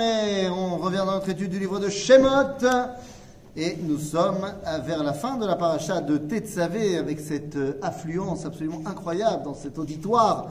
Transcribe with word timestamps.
Et 0.00 0.48
on 0.48 0.78
revient 0.78 1.02
dans 1.04 1.12
notre 1.12 1.28
étude 1.28 1.50
du 1.50 1.58
livre 1.58 1.78
de 1.78 1.90
Shemot. 1.90 2.66
Et 3.54 3.76
nous 3.82 3.98
sommes 3.98 4.54
vers 4.84 5.02
la 5.02 5.12
fin 5.12 5.36
de 5.36 5.44
la 5.44 5.54
paracha 5.54 6.00
de 6.00 6.16
Tetzavé 6.16 6.96
avec 6.96 7.20
cette 7.20 7.56
euh, 7.56 7.78
affluence 7.82 8.46
absolument 8.46 8.80
incroyable 8.86 9.42
dans 9.44 9.54
cet 9.54 9.78
auditoire 9.78 10.48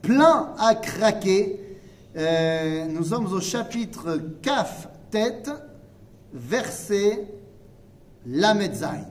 plein 0.00 0.54
à 0.58 0.76
craquer. 0.76 1.78
Euh, 2.16 2.86
nous 2.86 3.04
sommes 3.04 3.26
au 3.32 3.40
chapitre 3.40 4.20
Kaf 4.42 4.88
Tet, 5.10 5.44
verset 6.32 7.26
Lamed 8.26 8.74
Zayin. 8.74 9.06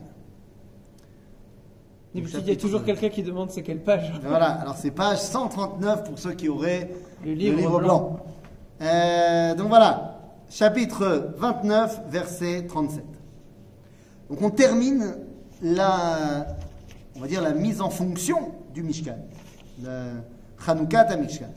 Et 2.15 2.21
puis, 2.21 2.33
il 2.39 2.47
y 2.47 2.51
a 2.51 2.55
toujours 2.55 2.83
quelqu'un 2.83 3.09
qui 3.09 3.21
demande 3.21 3.51
c'est 3.51 3.63
quelle 3.63 3.83
page. 3.83 4.13
Voilà, 4.23 4.51
alors 4.51 4.75
c'est 4.77 4.91
page 4.91 5.19
139 5.19 6.05
pour 6.05 6.17
ceux 6.17 6.33
qui 6.33 6.47
auraient 6.47 6.89
Le 7.25 7.33
livre 7.33 7.79
blanc. 7.79 8.19
Euh, 8.80 9.54
donc 9.54 9.68
voilà, 9.68 10.20
chapitre 10.50 11.32
29, 11.36 12.02
verset 12.08 12.66
37. 12.68 13.04
Donc 14.30 14.42
on 14.42 14.50
termine 14.50 15.14
la, 15.62 16.46
on 17.16 17.20
va 17.20 17.26
dire 17.28 17.42
la 17.42 17.52
mise 17.52 17.80
en 17.80 17.90
fonction 17.90 18.52
du 18.74 18.82
Mishkan, 18.82 19.18
le 19.82 20.22
Chanukah 20.58 21.16
Mishkan. 21.16 21.50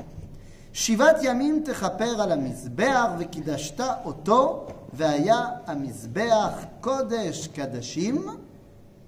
שיבת 0.77 1.17
ימים 1.21 1.61
תכפר 1.65 2.21
על 2.21 2.31
המזבח 2.31 3.09
וקידשת 3.19 3.81
אותו 4.05 4.67
והיה 4.93 5.45
המזבח 5.67 6.51
קודש 6.81 7.47
קדשים 7.47 8.27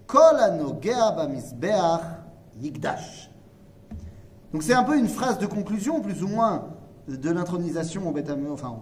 כל 0.06 0.40
הנוגע 0.40 1.12
במזבח 1.12 2.02
יקדש. 2.62 3.30
Donc 4.54 4.64
c'est 4.64 4.74
un 4.74 4.84
peu 4.84 4.98
une 4.98 5.10
phrase 5.10 5.40
de 5.40 5.46
conclusion, 5.46 6.00
plus 6.00 6.24
ou 6.24 6.30
moins, 6.30 6.64
de 7.09 7.31
l'intronisation 7.31 8.09
au 8.09 8.13
Beth 8.13 8.31
Am- 8.31 8.47
enfin, 8.53 8.77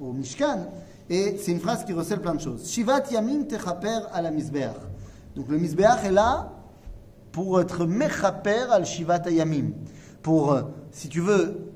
au 0.00 0.06
au 0.08 0.12
Mishkan, 0.12 0.68
et 1.08 1.36
c'est 1.38 1.52
une 1.52 1.60
phrase 1.60 1.84
qui 1.84 1.92
recèle 1.92 2.20
plein 2.20 2.34
de 2.34 2.40
choses. 2.40 2.68
Shivat 2.68 3.04
yamim 3.10 3.44
techaper 3.44 4.00
à 4.12 4.20
la 4.22 4.30
Mizbeach. 4.30 4.76
Donc 5.34 5.48
le 5.48 5.58
Mizbeach 5.58 6.04
est 6.04 6.12
là 6.12 6.52
pour 7.32 7.60
être 7.60 7.86
mechaper 7.86 8.70
al 8.70 8.84
Shivat 8.84 9.30
yamim, 9.30 9.72
pour, 10.22 10.52
euh, 10.52 10.62
si 10.90 11.08
tu 11.08 11.20
veux, 11.20 11.72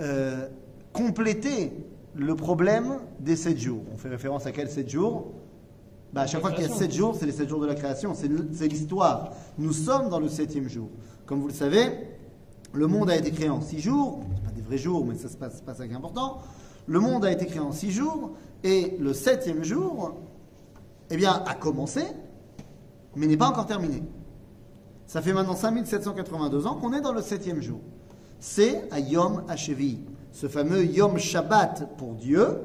euh, 0.00 0.48
compléter 0.92 1.72
le 2.14 2.34
problème 2.34 2.98
des 3.20 3.36
sept 3.36 3.58
jours. 3.58 3.82
On 3.94 3.96
fait 3.96 4.08
référence 4.08 4.46
à 4.46 4.52
quels 4.52 4.70
sept 4.70 4.88
jours? 4.88 5.32
Bah, 6.12 6.22
à 6.22 6.26
chaque 6.26 6.40
fois 6.40 6.50
qu'il 6.50 6.64
y 6.64 6.66
a 6.66 6.74
sept 6.74 6.92
jours, 6.92 7.14
c'est 7.16 7.26
les 7.26 7.32
sept 7.32 7.48
jours 7.48 7.60
de 7.60 7.66
la 7.66 7.76
création, 7.76 8.14
c'est 8.14 8.66
l'histoire. 8.66 9.30
Nous 9.58 9.72
sommes 9.72 10.08
dans 10.08 10.18
le 10.18 10.28
septième 10.28 10.68
jour. 10.68 10.88
Comme 11.24 11.40
vous 11.40 11.46
le 11.46 11.54
savez, 11.54 12.08
le 12.72 12.86
monde 12.88 13.10
a 13.10 13.16
été 13.16 13.30
créé 13.30 13.48
en 13.48 13.60
six 13.60 13.78
jours, 13.80 14.20
jours, 14.78 15.04
mais 15.04 15.14
ça 15.14 15.28
se 15.28 15.36
passe 15.36 15.60
pas 15.60 15.74
ça 15.74 15.86
qui 15.86 15.92
est 15.92 15.96
important. 15.96 16.38
Le 16.86 17.00
monde 17.00 17.24
a 17.24 17.32
été 17.32 17.46
créé 17.46 17.60
en 17.60 17.72
six 17.72 17.90
jours, 17.90 18.32
et 18.64 18.96
le 18.98 19.12
septième 19.12 19.62
jour, 19.64 20.14
eh 21.10 21.16
bien, 21.16 21.42
a 21.46 21.54
commencé, 21.54 22.02
mais 23.16 23.26
n'est 23.26 23.36
pas 23.36 23.48
encore 23.48 23.66
terminé. 23.66 24.02
Ça 25.06 25.20
fait 25.22 25.32
maintenant 25.32 25.56
5782 25.56 26.66
ans 26.66 26.76
qu'on 26.76 26.92
est 26.92 27.00
dans 27.00 27.12
le 27.12 27.22
septième 27.22 27.60
jour. 27.60 27.80
C'est 28.38 28.88
à 28.92 29.00
Yom 29.00 29.42
HaShevi, 29.48 29.98
ce 30.32 30.46
fameux 30.46 30.84
Yom 30.84 31.18
Shabbat 31.18 31.96
pour 31.96 32.14
Dieu, 32.14 32.58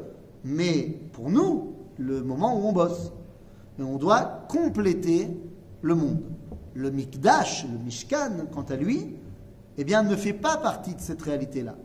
mais 0.44 1.00
pour 1.12 1.30
nous, 1.30 1.74
le 1.98 2.22
moment 2.22 2.56
où 2.56 2.68
on 2.68 2.72
bosse. 2.72 3.12
Et 3.80 3.84
on 3.84 3.98
doit 3.98 4.46
compléter 4.48 5.30
le 5.82 5.96
monde. 5.96 6.22
Le 6.74 6.92
Mikdash, 6.92 7.66
le 7.66 7.78
Mishkan, 7.78 8.46
quant 8.54 8.64
à 8.64 8.76
lui, 8.76 9.16
eh 9.78 9.84
bien, 9.84 10.04
ne 10.04 10.16
fait 10.16 10.34
pas 10.34 10.58
partie 10.58 10.94
de 10.94 11.02
cette 11.02 11.22
réalité-là. 11.22 11.76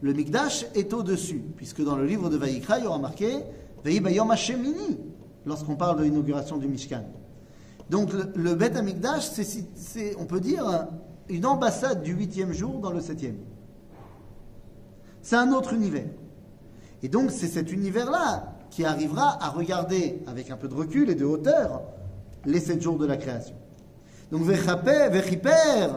Le 0.00 0.12
Mikdash 0.12 0.66
est 0.74 0.92
au-dessus, 0.92 1.42
puisque 1.56 1.82
dans 1.82 1.96
le 1.96 2.04
livre 2.04 2.28
de 2.28 2.36
Vaïkra, 2.36 2.78
il 2.78 2.84
y 2.84 2.86
aura 2.86 2.98
marqué 2.98 3.38
Vehi 3.84 4.00
Bayom 4.00 4.30
Hashemini, 4.30 4.98
lorsqu'on 5.46 5.76
parle 5.76 5.98
de 5.98 6.04
l'inauguration 6.04 6.56
du 6.56 6.68
Mishkan. 6.68 7.04
Donc 7.90 8.12
le, 8.12 8.30
le 8.34 8.76
Amikdash, 8.76 9.30
c'est, 9.74 10.16
on 10.18 10.24
peut 10.24 10.40
dire, 10.40 10.88
une 11.28 11.46
ambassade 11.46 12.02
du 12.02 12.12
huitième 12.12 12.52
jour 12.52 12.80
dans 12.80 12.90
le 12.90 13.00
septième. 13.00 13.36
C'est 15.22 15.36
un 15.36 15.52
autre 15.52 15.72
univers. 15.72 16.06
Et 17.02 17.08
donc 17.08 17.30
c'est 17.30 17.46
cet 17.46 17.72
univers-là 17.72 18.54
qui 18.70 18.84
arrivera 18.84 19.42
à 19.42 19.50
regarder 19.50 20.22
avec 20.26 20.50
un 20.50 20.56
peu 20.56 20.68
de 20.68 20.74
recul 20.74 21.10
et 21.10 21.14
de 21.14 21.24
hauteur 21.24 21.82
les 22.44 22.60
sept 22.60 22.82
jours 22.82 22.98
de 22.98 23.06
la 23.06 23.16
création. 23.16 23.54
Donc 24.30 24.42
vechaper, 24.42 25.08
euh, 25.12 25.88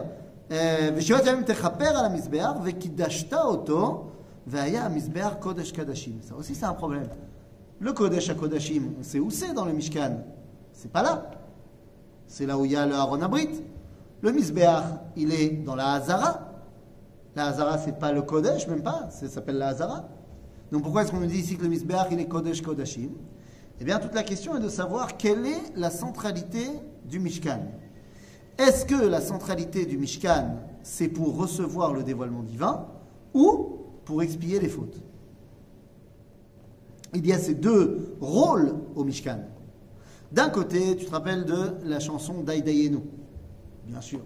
ושבעת 0.95 1.25
ימים 1.25 1.43
תכפר 1.43 1.97
על 1.97 2.05
המזבח 2.05 2.51
וקידשת 2.63 3.33
אותו 3.33 4.09
והיה 4.47 4.85
המזבח 4.85 5.33
קודש 5.39 5.71
קדשים. 5.71 6.19
Ça 6.29 6.35
aussi 6.35 6.55
c'est 6.55 6.65
un 6.65 6.73
problème. 6.73 7.07
Le 7.83 7.91
Kodesh 7.91 8.29
à 8.29 8.33
Kodashim, 8.33 8.93
on 8.97 9.03
sait 9.03 9.19
où 9.19 9.29
c'est 9.29 9.53
dans 9.53 9.65
le 9.65 9.73
Mishkan. 9.73 10.19
C'est 10.71 10.89
pas 10.89 11.03
là. 11.03 11.29
C'est 12.27 12.45
là 12.45 12.57
où 12.57 12.63
il 12.63 12.71
y 12.71 12.77
a 12.77 12.85
le 12.85 12.95
Aaron 12.95 13.21
Abrit. 13.21 13.49
Le 14.21 14.31
Mizbeach, 14.31 14.85
il 15.17 15.33
est 15.33 15.49
dans 15.49 15.75
la 15.75 15.95
Hazara. 15.95 16.49
La 17.35 17.47
Hazara, 17.47 17.77
c'est 17.77 17.99
pas 17.99 18.13
le 18.13 18.21
Kodesh, 18.21 18.67
même 18.67 18.83
pas. 18.83 19.09
Ça 19.09 19.27
s'appelle 19.27 19.57
la 19.57 19.67
Hazara. 19.67 20.07
Donc 20.71 20.83
pourquoi 20.83 21.03
est-ce 21.03 21.11
qu'on 21.11 21.19
nous 21.19 21.25
dit 21.25 21.39
ici 21.39 21.57
que 21.57 21.63
le 21.63 21.67
Mizbeach, 21.67 22.07
il 22.11 22.21
est 22.21 22.27
Kodesh 22.27 22.61
Kodashim 22.61 23.09
Eh 23.81 23.83
bien, 23.83 23.99
toute 23.99 24.15
la 24.15 24.23
question 24.23 24.55
est 24.55 24.61
de 24.61 24.69
savoir 24.69 25.17
quelle 25.17 25.45
est 25.45 25.75
la 25.75 25.89
centralité 25.89 26.65
du 27.03 27.19
Mishkan. 27.19 27.59
Est-ce 28.58 28.84
que 28.84 28.96
la 28.96 29.20
centralité 29.20 29.86
du 29.86 29.96
Mishkan, 29.96 30.56
c'est 30.82 31.08
pour 31.08 31.36
recevoir 31.36 31.94
le 31.94 32.02
dévoilement 32.02 32.42
divin 32.42 32.86
ou 33.32 33.78
pour 34.04 34.22
expier 34.22 34.58
les 34.58 34.68
fautes? 34.68 35.00
Il 37.14 37.24
y 37.24 37.32
a 37.32 37.38
ces 37.38 37.54
deux 37.54 38.16
rôles 38.20 38.74
au 38.96 39.04
Mishkan. 39.04 39.38
D'un 40.32 40.50
côté, 40.50 40.96
tu 40.96 41.06
te 41.06 41.10
rappelles 41.10 41.44
de 41.44 41.74
la 41.84 42.00
chanson 42.00 42.42
Daïdaïenu, 42.42 42.98
bien 43.86 44.00
sûr, 44.00 44.20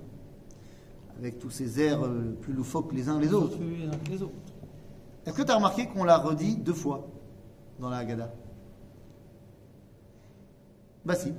avec 1.18 1.38
tous 1.38 1.50
ces 1.50 1.80
airs 1.80 2.02
euh, 2.04 2.36
plus 2.40 2.54
loufoques 2.54 2.92
les 2.92 3.08
uns 3.08 3.20
les 3.20 3.32
autres. 3.32 3.58
Les 3.60 3.86
uns 3.86 3.90
que 3.90 4.10
les 4.10 4.22
autres. 4.22 4.32
Est-ce 5.24 5.36
que 5.36 5.42
tu 5.42 5.52
as 5.52 5.56
remarqué 5.56 5.86
qu'on 5.86 6.02
l'a 6.02 6.18
redit 6.18 6.56
deux 6.56 6.72
fois 6.72 7.06
dans 7.78 7.90
la 7.90 7.98
Haggadah? 7.98 8.32
Bah 11.04 11.14
si. 11.14 11.32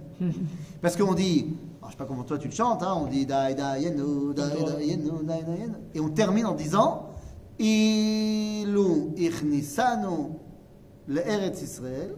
Parce 0.81 0.97
qu'on 0.97 1.13
dit, 1.13 1.55
alors, 1.79 1.89
je 1.89 1.93
sais 1.93 1.97
pas 1.97 2.05
comment 2.05 2.23
toi 2.23 2.37
tu 2.37 2.47
le 2.49 2.53
chantes, 2.53 2.83
hein, 2.83 2.95
on 2.97 3.07
dit 3.07 3.25
Daïdaïenu, 3.25 4.33
Daïdaïenu, 4.33 5.23
Daïdaïenu, 5.23 5.73
et 5.93 5.99
on 5.99 6.09
termine 6.09 6.45
en 6.45 6.53
disant 6.53 7.09
Ilu 7.59 9.13
ichnisanu 9.15 10.33
le'eretz 11.07 11.61
Israël, 11.61 12.15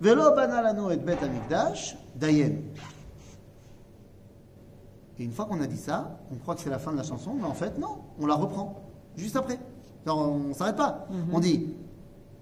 velo 0.00 0.34
bana 0.34 0.60
lanu 0.62 0.92
et 0.92 0.96
bet 0.96 1.18
amikdash, 1.22 1.96
dayen. 2.16 2.56
Et 5.18 5.24
une 5.24 5.32
fois 5.32 5.44
qu'on 5.44 5.60
a 5.60 5.66
dit 5.66 5.76
ça, 5.78 6.18
on 6.32 6.36
croit 6.36 6.54
que 6.56 6.60
c'est 6.60 6.70
la 6.70 6.78
fin 6.78 6.92
de 6.92 6.96
la 6.96 7.04
chanson, 7.04 7.34
mais 7.34 7.46
en 7.46 7.54
fait, 7.54 7.78
non, 7.78 7.98
on 8.20 8.26
la 8.26 8.34
reprend 8.34 8.82
juste 9.16 9.36
après. 9.36 9.58
On 10.06 10.48
ne 10.48 10.52
s'arrête 10.52 10.76
pas. 10.76 11.06
On 11.32 11.38
dit 11.38 11.68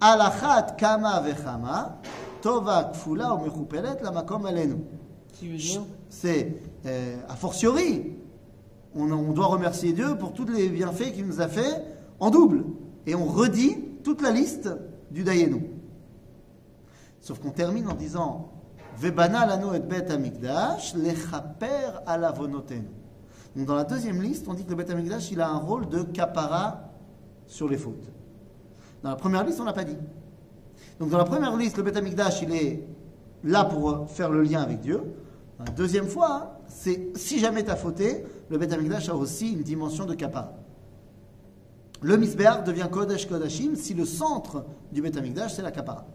Alachat 0.01 0.75
kama 0.77 1.21
vechama, 1.21 2.01
tova 2.43 2.91
kfula 2.91 3.33
ou 3.35 3.67
la 4.03 4.11
makom 4.11 4.45
C'est 6.09 6.61
euh, 6.85 7.17
a 7.27 7.35
fortiori, 7.35 8.17
on, 8.93 9.11
on 9.11 9.31
doit 9.31 9.47
remercier 9.47 9.93
Dieu 9.93 10.17
pour 10.17 10.33
tous 10.33 10.45
les 10.45 10.67
bienfaits 10.69 11.13
qu'il 11.13 11.25
nous 11.25 11.39
a 11.39 11.47
fait 11.47 11.81
en 12.19 12.29
double. 12.29 12.65
Et 13.07 13.15
on 13.15 13.25
redit 13.25 13.77
toute 14.03 14.21
la 14.21 14.31
liste 14.31 14.69
du 15.09 15.23
Dayenu. 15.23 15.69
Sauf 17.21 17.39
qu'on 17.39 17.51
termine 17.51 17.87
en 17.87 17.95
disant 17.95 18.51
Vebana 18.97 19.45
lanu 19.45 19.75
et 19.75 19.79
bet 19.79 20.11
amigdash 20.11 20.95
lechaper 20.95 22.01
alavonotenu. 22.05 22.89
Donc 23.55 23.67
dans 23.67 23.75
la 23.75 23.85
deuxième 23.85 24.21
liste, 24.21 24.47
on 24.49 24.53
dit 24.53 24.65
que 24.65 24.69
le 24.69 24.75
bet 24.75 24.91
amigdash 24.91 25.31
il 25.31 25.39
a 25.39 25.49
un 25.49 25.57
rôle 25.57 25.87
de 25.87 26.03
kapara 26.03 26.89
sur 27.47 27.69
les 27.69 27.77
fautes. 27.77 28.11
Dans 29.01 29.09
la 29.09 29.15
première 29.15 29.45
liste, 29.45 29.59
on 29.61 29.65
l'a 29.65 29.73
pas 29.73 29.83
dit. 29.85 29.97
Donc 30.99 31.09
dans 31.09 31.17
la 31.17 31.25
première 31.25 31.55
liste, 31.55 31.77
le 31.77 31.83
bet 31.83 31.97
amigdash 31.97 32.41
il 32.41 32.53
est 32.53 32.83
là 33.43 33.65
pour 33.65 34.09
faire 34.09 34.29
le 34.29 34.41
lien 34.41 34.61
avec 34.61 34.79
Dieu. 34.79 35.01
La 35.59 35.71
deuxième 35.71 36.07
fois, 36.07 36.59
c'est 36.67 37.15
si 37.15 37.39
jamais 37.39 37.63
tu 37.63 37.71
as 37.71 37.75
fauté, 37.75 38.25
le 38.49 38.57
bet 38.57 38.71
amigdash 38.73 39.09
a 39.09 39.15
aussi 39.15 39.53
une 39.53 39.63
dimension 39.63 40.05
de 40.05 40.13
kapara. 40.13 40.53
Le 42.01 42.17
misbeach 42.17 42.63
devient 42.65 42.87
kodesh 42.91 43.27
kodashim 43.27 43.75
si 43.75 43.93
le 43.93 44.05
centre 44.05 44.65
du 44.91 45.01
bet 45.01 45.17
amigdash 45.17 45.53
c'est 45.53 45.61
la 45.61 45.71
kapara. 45.71 46.05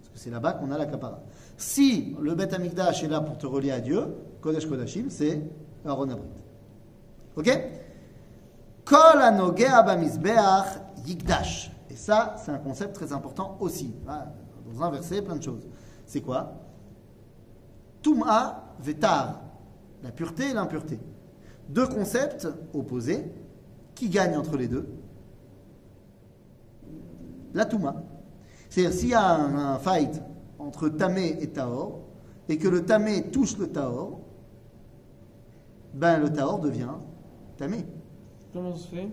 Parce 0.00 0.10
que 0.14 0.18
c'est 0.18 0.30
là-bas 0.30 0.52
qu'on 0.54 0.70
a 0.70 0.78
la 0.78 0.86
kapara. 0.86 1.20
Si 1.56 2.16
le 2.20 2.34
Bet 2.34 2.54
Amikdash 2.54 3.04
est 3.04 3.08
là 3.08 3.20
pour 3.20 3.38
te 3.38 3.46
relier 3.46 3.70
à 3.70 3.80
Dieu, 3.80 4.06
Kodesh 4.40 4.66
Kodashim, 4.66 5.10
c'est 5.10 5.40
Aaron 5.86 6.10
Abrit. 6.10 6.26
Ok? 7.36 7.70
Kol 8.84 9.22
anogea 9.22 9.82
bamizbeach 9.82 10.80
yigdash. 11.06 11.70
Et 11.92 11.96
ça, 11.96 12.36
c'est 12.42 12.50
un 12.50 12.58
concept 12.58 12.94
très 12.94 13.12
important 13.12 13.56
aussi. 13.60 13.94
Dans 14.06 14.82
un 14.82 14.90
verset, 14.90 15.22
plein 15.22 15.36
de 15.36 15.42
choses. 15.42 15.68
C'est 16.06 16.22
quoi? 16.22 16.54
Tum'a 18.00 18.74
vetar. 18.80 19.40
La 20.02 20.10
pureté 20.10 20.50
et 20.50 20.54
l'impureté. 20.54 20.98
Deux 21.68 21.86
concepts 21.86 22.48
opposés. 22.74 23.30
Qui 23.94 24.08
gagne 24.08 24.36
entre 24.36 24.56
les 24.56 24.68
deux 24.68 24.88
la 27.54 27.64
Touma. 27.64 28.02
C'est-à-dire, 28.68 28.98
s'il 28.98 29.08
y 29.10 29.14
a 29.14 29.34
un, 29.34 29.78
fight 29.78 30.22
entre 30.58 30.88
Tamé 30.88 31.36
et 31.40 31.48
Taor, 31.48 32.00
et 32.48 32.58
que 32.58 32.68
le 32.68 32.84
Tamé 32.84 33.30
touche 33.30 33.58
le 33.58 33.68
Taor, 33.68 34.20
ben 35.94 36.18
le 36.18 36.32
Taor 36.32 36.60
devient 36.60 36.94
Tamé. 37.56 37.84
Comment 38.52 38.74
ça 38.74 38.82
se 38.82 38.88
fait? 38.88 39.08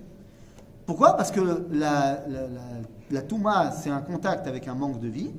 Pourquoi? 0.90 1.16
Parce 1.16 1.30
que 1.30 1.40
la, 1.72 3.22
Touma, 3.22 3.70
c'est 3.70 3.92
un 3.92 4.02
contact 4.02 4.48
avec 4.48 4.68
un 4.68 4.74
manque 4.74 5.00
de 5.00 5.08
vie. 5.08 5.30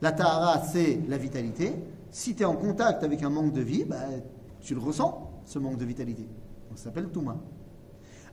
La 0.00 0.10
Tahara, 0.10 0.62
c'est 0.62 1.00
la 1.06 1.18
vitalité. 1.18 1.74
Si 2.10 2.34
tu 2.34 2.44
es 2.44 2.46
en 2.46 2.56
contact 2.56 3.04
avec 3.04 3.22
un 3.22 3.28
manque 3.28 3.52
de 3.52 3.60
vie, 3.60 3.84
ben, 3.84 4.22
tu 4.62 4.74
le 4.74 4.80
ressens, 4.80 5.32
ce 5.44 5.58
manque 5.58 5.76
de 5.76 5.84
vitalité. 5.84 6.26
Ça 6.76 6.84
s'appelle 6.84 7.08
Touma. 7.08 7.36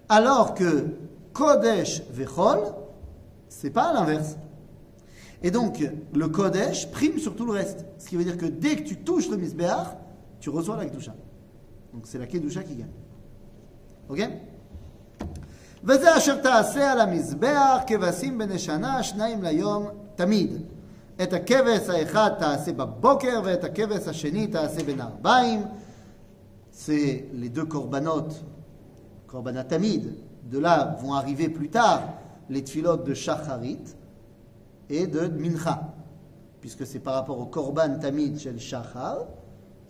Alors 0.08 0.54
que 0.54 0.86
Kodesh 1.34 2.04
Vechol, 2.12 2.60
c'est 3.50 3.72
pas 3.72 3.92
l'inverse. 3.92 4.38
Et 5.44 5.52
donc, 5.52 5.86
le 6.14 6.28
Kodesh 6.30 6.90
prime 6.92 7.20
sur 7.20 7.36
tout 7.36 7.46
le 7.46 7.52
reste. 7.52 7.86
Ce 7.98 8.08
qui 8.08 8.16
veut 8.16 8.24
dire 8.24 8.38
que 8.38 8.46
dès 8.46 8.78
que 8.78 8.84
tu 8.84 8.96
touches 8.96 9.30
le 9.30 9.36
Misbéach, 9.36 9.98
tu 10.40 10.50
reçois 10.50 10.78
la 10.78 10.86
Kedusha. 10.86 11.14
Donc, 11.94 12.04
c'est 12.06 12.18
la 12.18 12.26
Kedusha 12.26 12.64
qui 12.64 12.78
gagne. 12.78 12.88
Ok? 14.08 14.30
וזה 15.87 16.17
אשר 16.17 16.41
תעשה 16.41 16.93
על 16.93 17.01
המזבח 17.01 17.79
כבשים 17.87 18.39
בנשנה 18.39 19.03
שניים 19.03 19.43
ליום 19.43 19.87
תמיד. 20.15 20.63
את 21.23 21.33
הכבש 21.33 21.89
האחד 21.89 22.31
תעשה 22.39 22.73
בבוקר 22.73 23.41
ואת 23.45 23.65
הכבש 23.65 24.09
השני 24.09 24.47
תעשה 24.47 24.83
בין 24.83 25.01
הערביים. 25.01 25.63
C'est 26.73 27.29
les 27.35 27.51
deux 27.51 27.67
korbanot, 27.67 28.29
korbanat 29.27 29.65
tamid. 29.65 30.05
De 30.51 30.59
là 30.59 30.97
vont 31.01 31.13
arriver 31.13 31.49
plus 31.49 31.69
tard 31.69 32.03
les 32.49 32.65
tfilotes 32.65 33.05
de 33.05 33.15
shacharit 33.15 33.95
et 34.89 35.07
de 35.07 35.29
mincha. 35.29 35.95
Puisque 36.61 36.87
c'est 36.87 36.99
par 36.99 37.15
rapport 37.15 37.39
au 37.39 37.47
korban 37.47 37.99
tamid 38.01 38.39
shel 38.39 38.59
shachar 38.59 39.19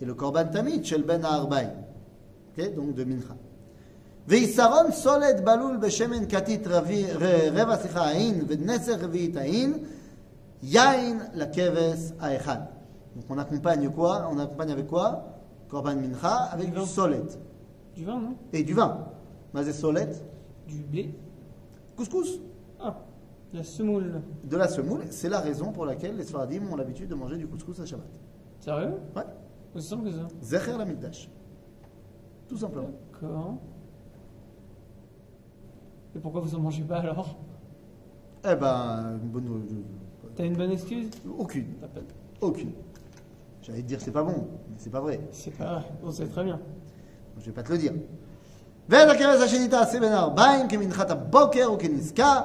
et 0.01 0.05
le 0.05 0.13
korban 0.13 0.45
tamid 0.45 0.83
shel 0.83 1.03
ben 1.03 1.23
ha'arbaim. 1.23 1.71
Ok 2.51 2.75
Donc 2.75 2.93
de 2.93 3.03
mincha. 3.05 3.35
ויסרון 4.27 4.91
סולת 4.91 5.43
בלול 5.43 5.77
בשמן 5.77 6.25
כתית 6.29 6.67
רבי- 6.67 7.13
ר- 7.13 7.49
רבע 7.61 7.75
סליחה 7.77 8.01
העין 8.01 8.43
ונסך 8.47 8.97
רביעית 9.03 9.35
העין 9.37 9.73
יין 10.63 11.19
לכבש 11.33 12.11
האחד. 12.19 12.57
Donc 13.17 13.29
on 13.31 13.37
accompagne 13.37 13.89
quoi 13.95 14.27
On 14.31 14.39
accompagne 14.39 14.71
avec 14.71 14.87
quoi 14.87 15.07
Korban 15.69 15.95
mincha 15.95 16.35
avec 16.53 16.69
du 16.71 16.75
vin. 16.79 16.85
solet 16.85 17.21
Du 17.95 18.05
vin, 18.05 18.19
non 18.19 18.35
et 18.53 18.63
du 18.63 18.73
vin. 18.73 18.91
Mazé 19.53 19.71
solet, 19.73 20.09
Du 20.67 20.79
blé 20.91 21.13
couscous, 21.97 22.39
Ah, 22.79 22.95
la 23.53 23.63
semoule. 23.63 24.21
de 24.51 24.57
la 24.57 24.67
semoule. 24.67 25.01
C'est 25.11 25.29
la 25.29 25.41
raison 25.41 25.67
pour 25.75 25.85
laquelle 25.85 26.15
les 26.15 26.23
Sfaradim 26.23 26.63
ont 26.71 26.75
l'habitude 26.75 27.09
de 27.09 27.15
manger 27.15 27.37
du 27.37 27.47
couscous 27.47 27.79
à 27.79 27.85
Shabbat. 27.85 28.13
Sérieux 28.59 28.93
Ouais. 29.15 29.23
Aussi 29.75 29.87
simple 29.89 30.05
que 30.05 30.11
ça. 30.11 30.27
Zecher 30.41 30.75
la 30.77 30.85
mikdash. 30.85 31.29
Tout 32.47 32.57
simplement. 32.57 32.89
D'accord. 33.11 33.57
Et 36.15 36.19
pourquoi 36.19 36.41
vous 36.41 36.55
en 36.55 36.59
mangez 36.59 36.83
pas 36.83 36.97
alors 36.99 37.35
Eh 38.45 38.55
ben, 38.55 39.19
une 39.23 39.29
bonne, 39.29 39.47
euh, 39.47 40.29
T'as 40.35 40.45
une 40.45 40.55
bonne 40.55 40.71
excuse 40.71 41.09
aucune, 41.37 41.73
T'as 41.81 41.87
pas- 41.87 42.01
aucune. 42.41 42.71
J'allais 43.61 43.81
te 43.81 43.87
dire 43.87 43.99
c'est 44.01 44.11
pas 44.11 44.23
bon, 44.23 44.47
mais 44.69 44.75
c'est 44.77 44.89
pas 44.89 44.99
vrai. 44.99 45.19
C'est 45.31 45.51
pas 45.57 45.75
vrai, 45.75 45.83
on 46.03 46.11
sait 46.11 46.27
très 46.27 46.43
bien. 46.43 46.59
Je 47.39 47.45
vais 47.45 47.51
pas 47.51 47.63
te 47.63 47.71
le 47.71 47.77
dire. 47.77 47.93
ואת 48.89 49.09
הכבש 49.09 49.41
השני 49.41 49.67
תעשה 49.67 49.99
בין 49.99 50.11
הארבעים 50.13 50.67
כמנחת 50.67 51.11
הבוקר 51.11 51.71
וכנזקה 51.73 52.41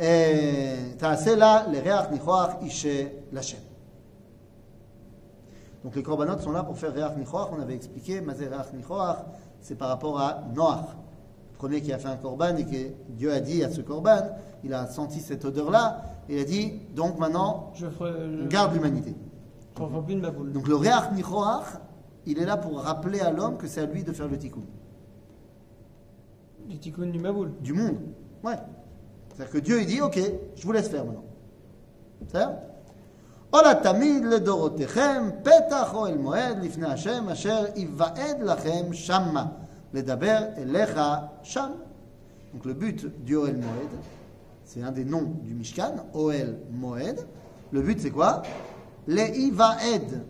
אה, 0.00 0.84
תעשה 0.96 1.34
לה 1.36 1.66
לריח 1.72 2.06
ניחוח 2.10 2.50
אישה 2.60 3.06
לשם. 3.32 3.58
Donc 5.84 5.94
les 5.96 6.02
korbanot 6.02 6.38
sont 6.40 6.50
là 6.52 6.64
pour 6.64 6.76
faire 6.76 6.92
riach 6.92 7.16
nichoach. 7.16 7.48
On 7.56 7.60
avait 7.62 7.74
expliqué, 7.74 8.20
mazé 8.20 8.48
riach 8.48 8.72
nichoach, 8.74 9.18
c'est 9.60 9.76
par 9.76 9.88
rapport 9.88 10.20
à 10.20 10.42
Noach, 10.54 10.88
le 10.90 11.01
premier 11.62 11.80
qui 11.80 11.92
a 11.92 11.98
fait 11.98 12.08
un 12.08 12.16
korban 12.16 12.56
et 12.56 12.64
que 12.64 12.92
Dieu 13.08 13.32
a 13.32 13.40
dit 13.40 13.64
à 13.64 13.70
ce 13.70 13.80
korban, 13.80 14.22
il 14.64 14.72
a 14.72 14.86
senti 14.86 15.20
cette 15.20 15.44
odeur-là, 15.44 16.02
et 16.28 16.36
il 16.36 16.40
a 16.40 16.44
dit, 16.44 16.72
donc 16.94 17.18
maintenant, 17.18 17.72
Je 17.74 17.86
ferai. 17.88 18.10
on 18.10 18.42
Je... 18.44 18.48
garde 18.48 18.74
l'humanité. 18.74 19.14
J'en 19.78 19.88
ferai 19.88 20.02
plus 20.02 20.14
de 20.16 20.20
ma 20.20 20.30
boule. 20.30 20.52
Donc 20.52 20.68
le 20.68 20.76
riach 20.76 21.12
nichoach, 21.12 21.64
il 22.26 22.38
est 22.38 22.44
là 22.44 22.56
pour 22.56 22.80
rappeler 22.80 23.20
à 23.20 23.30
l'homme 23.30 23.56
que 23.56 23.66
c'est 23.66 23.80
à 23.80 23.86
lui 23.86 24.02
de 24.04 24.12
faire 24.12 24.28
le 24.28 24.38
tikkun. 24.38 24.60
Du 26.68 26.78
tikkun 26.78 27.06
du 27.06 27.18
maboule. 27.18 27.52
du 27.60 27.72
monde. 27.72 27.96
Ouais. 28.44 28.56
C'est-à-dire 29.34 29.52
que 29.52 29.58
Dieu, 29.58 29.80
il 29.80 29.86
dit, 29.86 30.00
ok, 30.00 30.18
je 30.56 30.62
vous 30.64 30.72
laisse 30.72 30.88
faire 30.88 31.04
maintenant. 31.04 31.24
בסדר? 32.20 32.50
עולה 33.50 33.74
תמיד 33.82 34.24
לדורותיכם, 34.24 35.30
פתח 35.42 35.94
אוהל 35.94 36.18
מועד 36.18 36.62
לפני 36.62 36.86
השם, 36.86 37.28
אשר 37.28 37.64
ייוועד 37.76 38.42
לכם 38.42 38.92
שמה, 38.92 39.46
Ledaber 39.93 40.53
Elecha 40.57 41.31
Sham. 41.43 41.73
Donc 42.53 42.65
le 42.65 42.73
but 42.73 43.23
du 43.23 43.35
Oel 43.35 43.55
Moed, 43.55 43.89
c'est 44.63 44.81
un 44.81 44.91
des 44.91 45.05
noms 45.05 45.33
du 45.43 45.53
Mishkan, 45.53 46.05
Oel 46.13 46.59
Moed. 46.71 47.27
Le 47.71 47.81
but 47.81 47.99
c'est 47.99 48.11
quoi? 48.11 48.41
Le 49.07 49.21
Ivaed. 49.21 50.25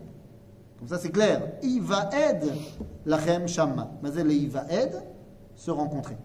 Comme 0.78 0.88
ça 0.88 0.98
c'est 0.98 1.10
clair. 1.10 1.52
Ivaed 1.62 2.52
Lachem 3.06 3.48
Shamma. 3.48 3.90
Mazel 4.02 4.26
le 4.26 4.34
Ivaed, 4.34 5.02
se 5.54 5.70
rencontrer. 5.70 6.16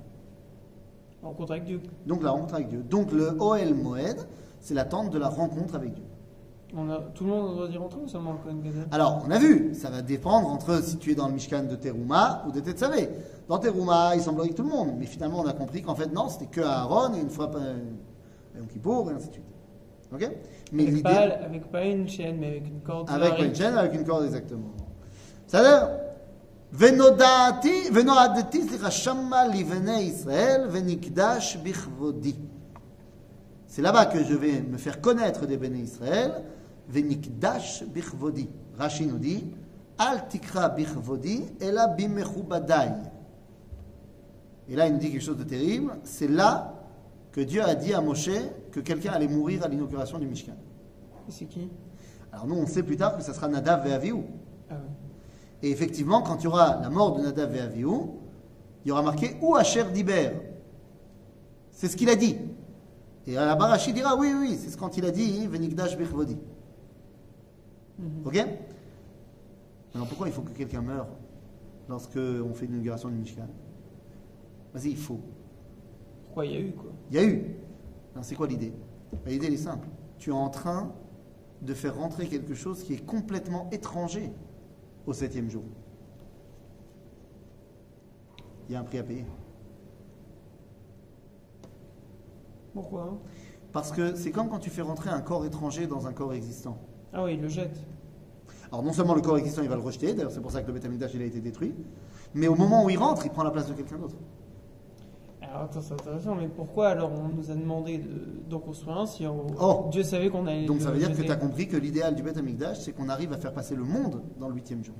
Rencontre 1.21 1.51
avec 1.51 1.65
Dieu. 1.65 1.81
Donc 2.05 2.23
la 2.23 2.31
rencontre 2.31 2.55
avec 2.55 2.69
Dieu. 2.69 2.81
Donc 2.81 3.11
le 3.11 3.35
Oel 3.39 3.73
Moed, 3.73 4.27
c'est 4.59 4.73
l'attente 4.73 5.11
de 5.11 5.17
la 5.17 5.27
rencontre 5.29 5.75
avec 5.75 5.93
Dieu. 5.93 6.05
On 6.76 6.90
a... 6.90 6.98
Tout 7.14 7.24
le 7.24 7.30
monde 7.30 7.56
doit 7.56 7.68
y 7.68 7.76
rentrer 7.76 8.00
ou 8.00 8.08
seulement 8.08 8.32
le 8.32 8.38
Kohen 8.38 8.60
Gadol 8.60 8.86
Alors, 8.90 9.22
on 9.26 9.30
a 9.30 9.38
vu, 9.38 9.74
ça 9.74 9.90
va 9.90 10.02
dépendre 10.02 10.48
entre 10.48 10.82
si 10.82 10.96
tu 10.96 11.12
es 11.12 11.14
dans 11.14 11.28
le 11.28 11.34
Mishkan 11.34 11.64
de 11.64 11.76
Teruma 11.76 12.44
ou 12.46 12.52
de 12.52 12.60
Tetzavé. 12.60 13.08
Dans 13.48 13.58
Teruma, 13.58 14.12
il 14.16 14.22
semblerait 14.22 14.48
que 14.48 14.54
tout 14.54 14.64
le 14.64 14.70
monde, 14.70 14.94
mais 14.98 15.06
finalement, 15.06 15.40
on 15.40 15.46
a 15.46 15.52
compris 15.52 15.82
qu'en 15.82 15.94
fait, 15.94 16.12
non, 16.12 16.28
c'était 16.28 16.46
que 16.46 16.60
Aaron 16.60 17.14
et 17.14 17.20
une 17.20 17.30
fois 17.30 17.50
euh, 17.54 17.76
Yom 18.56 18.66
Kippour 18.66 19.10
et 19.10 19.14
ainsi 19.14 19.28
de 19.28 19.32
suite. 19.34 19.44
Ok 20.12 20.30
Mais 20.72 20.82
avec, 20.82 20.94
l'idée. 20.94 21.02
pas, 21.02 21.44
avec 21.44 21.70
pas 21.70 21.84
une 21.84 22.08
chaîne, 22.08 22.38
mais 22.38 22.48
avec 22.48 22.66
une 22.66 22.80
corde. 22.80 23.08
Avec 23.08 23.24
séparée. 23.24 23.46
une 23.46 23.54
chaîne, 23.54 23.74
avec 23.76 23.94
une 23.94 24.04
corde 24.04 24.24
exactement. 24.24 24.72
C'est-à-dire, 25.46 25.88
ונודעתי, 26.72 27.88
ונועדתי, 27.94 28.62
סליחה, 28.62 28.90
שמה 28.90 29.46
לבני 29.46 30.00
ישראל, 30.00 30.68
ונקדש 30.70 31.56
בכבודי. 31.56 32.34
C'est 33.68 33.82
là-bas 33.82 34.06
que 34.06 34.22
je 34.22 34.34
vais 34.34 34.60
me 34.60 34.78
faire 34.78 35.00
connaître 35.00 35.46
des 35.46 35.56
béné 35.56 35.80
Israël, 35.80 36.44
Venikdash 36.89 37.83
bichvodi. 37.83 38.49
Rashi 38.77 39.05
nous 39.05 39.19
dit 39.19 39.45
Al 39.97 40.27
tikra 40.27 40.69
bichvodi 40.69 41.43
elabimehchubadai. 41.59 42.91
Et 44.69 44.75
là, 44.75 44.87
il 44.87 44.93
nous 44.93 44.99
dit 44.99 45.11
quelque 45.11 45.23
chose 45.23 45.37
de 45.37 45.43
terrible. 45.43 45.97
C'est 46.03 46.27
là 46.27 46.75
que 47.31 47.41
Dieu 47.41 47.63
a 47.63 47.75
dit 47.75 47.93
à 47.93 48.01
Moshe 48.01 48.29
que 48.71 48.79
quelqu'un 48.79 49.11
allait 49.11 49.27
mourir 49.27 49.63
à 49.63 49.67
l'inauguration 49.67 50.19
du 50.19 50.27
Mishkan. 50.27 50.55
C'est 51.29 51.45
qui? 51.45 51.69
Alors 52.31 52.47
nous, 52.47 52.55
on 52.55 52.65
sait 52.67 52.83
plus 52.83 52.97
tard 52.97 53.17
que 53.17 53.23
ça 53.23 53.33
sera 53.33 53.47
Nadav 53.47 53.85
et 53.87 54.13
ah 54.69 54.75
Et 55.63 55.71
effectivement, 55.71 56.21
quand 56.21 56.37
il 56.37 56.45
y 56.45 56.47
aura 56.47 56.79
la 56.81 56.89
mort 56.89 57.17
de 57.17 57.23
Nadav 57.23 57.55
et 57.55 57.79
il 57.79 58.87
y 58.87 58.91
aura 58.91 59.01
marqué 59.01 59.37
«Ou 59.41 59.55
Asher 59.55 59.85
Diber». 59.93 60.31
C'est 61.71 61.87
ce 61.87 61.97
qu'il 61.97 62.09
a 62.09 62.15
dit. 62.15 62.37
Et 63.27 63.33
la 63.33 63.55
Barachi 63.55 63.93
dira 63.93 64.15
«Oui, 64.17 64.33
oui, 64.39 64.57
c'est 64.59 64.69
ce 64.69 64.77
quand 64.77 64.97
il 64.97 65.05
a 65.05 65.11
dit 65.11 65.47
«Venikdash 65.51 65.97
Bichvodi». 65.97 66.37
Mhm. 67.99 68.25
Ok 68.25 68.37
Alors 69.95 70.07
pourquoi 70.07 70.27
il 70.27 70.33
faut 70.33 70.41
que 70.41 70.51
quelqu'un 70.51 70.81
meure 70.81 71.07
lorsque 71.87 72.17
on 72.17 72.53
fait 72.53 72.65
l'inauguration 72.65 73.09
du 73.09 73.15
Mishkan 73.15 73.47
Vas-y, 74.73 74.91
il 74.91 74.97
faut. 74.97 75.19
Pourquoi 76.25 76.45
il 76.45 76.51
y 76.51 76.55
a 76.55 76.59
eu 76.59 76.71
quoi? 76.73 76.91
Il 77.09 77.15
y 77.15 77.19
a 77.19 77.23
eu. 77.25 77.55
C'est 78.21 78.35
quoi 78.35 78.47
l'idée? 78.47 78.71
Ben, 79.25 79.31
L'idée 79.31 79.47
elle 79.47 79.53
est 79.53 79.57
simple. 79.57 79.87
Tu 80.19 80.29
es 80.29 80.33
en 80.33 80.49
train 80.49 80.93
de 81.61 81.73
faire 81.73 81.95
rentrer 81.97 82.27
quelque 82.27 82.53
chose 82.53 82.83
qui 82.83 82.93
est 82.93 83.05
complètement 83.05 83.67
étranger 83.71 84.31
au 85.07 85.13
septième 85.13 85.49
jour. 85.49 85.63
Il 88.67 88.73
y 88.73 88.75
a 88.75 88.79
un 88.79 88.83
prix 88.83 88.99
à 88.99 89.03
payer. 89.03 89.25
Pourquoi? 92.73 93.17
Parce 93.71 93.91
que 93.91 94.15
c'est 94.15 94.31
comme 94.31 94.49
quand 94.49 94.59
tu 94.59 94.69
fais 94.69 94.81
rentrer 94.83 95.09
un 95.09 95.21
corps 95.21 95.45
étranger 95.45 95.87
dans 95.87 96.05
un 96.07 96.13
corps 96.13 96.33
existant. 96.33 96.77
Ah 97.13 97.23
oui, 97.23 97.33
il 97.35 97.41
le 97.41 97.47
jette. 97.47 97.79
Alors 98.71 98.83
non 98.83 98.93
seulement 98.93 99.15
le 99.15 99.21
corps 99.21 99.37
existant 99.37 99.63
il 99.63 99.69
va 99.69 99.75
le 99.75 99.81
rejeter, 99.81 100.13
d'ailleurs 100.13 100.31
c'est 100.31 100.41
pour 100.41 100.51
ça 100.51 100.61
que 100.61 100.67
le 100.67 100.73
Beth 100.73 100.85
Amikdash, 100.85 101.11
il 101.15 101.21
a 101.23 101.25
été 101.25 101.39
détruit, 101.41 101.73
mais 102.35 102.47
au 102.47 102.55
moment 102.55 102.85
où 102.85 102.89
il 102.91 102.97
rentre, 102.99 103.25
il 103.25 103.31
prend 103.31 103.41
la 103.43 103.49
place 103.49 103.67
de 103.67 103.73
quelqu'un 103.73 103.97
d'autre. 103.97 104.15
Alors 105.41 105.63
attends, 105.63 105.81
c'est 105.81 105.93
intéressant, 105.93 106.35
mais 106.35 106.47
pourquoi 106.47 106.89
alors 106.89 107.11
on 107.11 107.29
nous 107.35 107.49
a 107.49 107.55
demandé 107.55 107.97
de- 107.97 108.47
d'en 108.47 108.59
construire 108.59 108.97
un 108.97 109.05
si 109.07 109.25
on- 109.25 109.47
Oh. 109.59 109.87
Dieu 109.89 110.03
savait 110.03 110.29
qu'on 110.29 110.45
allait. 110.45 110.65
Donc 110.67 110.81
ça 110.81 110.91
veut 110.91 110.99
dire 110.99 111.11
que 111.15 111.21
tu 111.23 111.31
as 111.31 111.35
compris 111.37 111.67
que 111.67 111.77
l'idéal 111.77 112.13
du 112.13 112.21
Beth 112.21 112.37
Amikdash, 112.37 112.81
c'est 112.81 112.91
qu'on 112.91 113.09
arrive 113.09 113.33
à 113.33 113.37
faire 113.37 113.53
passer 113.53 113.75
le 113.75 113.83
monde 113.83 114.21
dans 114.39 114.47
le 114.47 114.53
huitième 114.53 114.83
jour. 114.83 114.93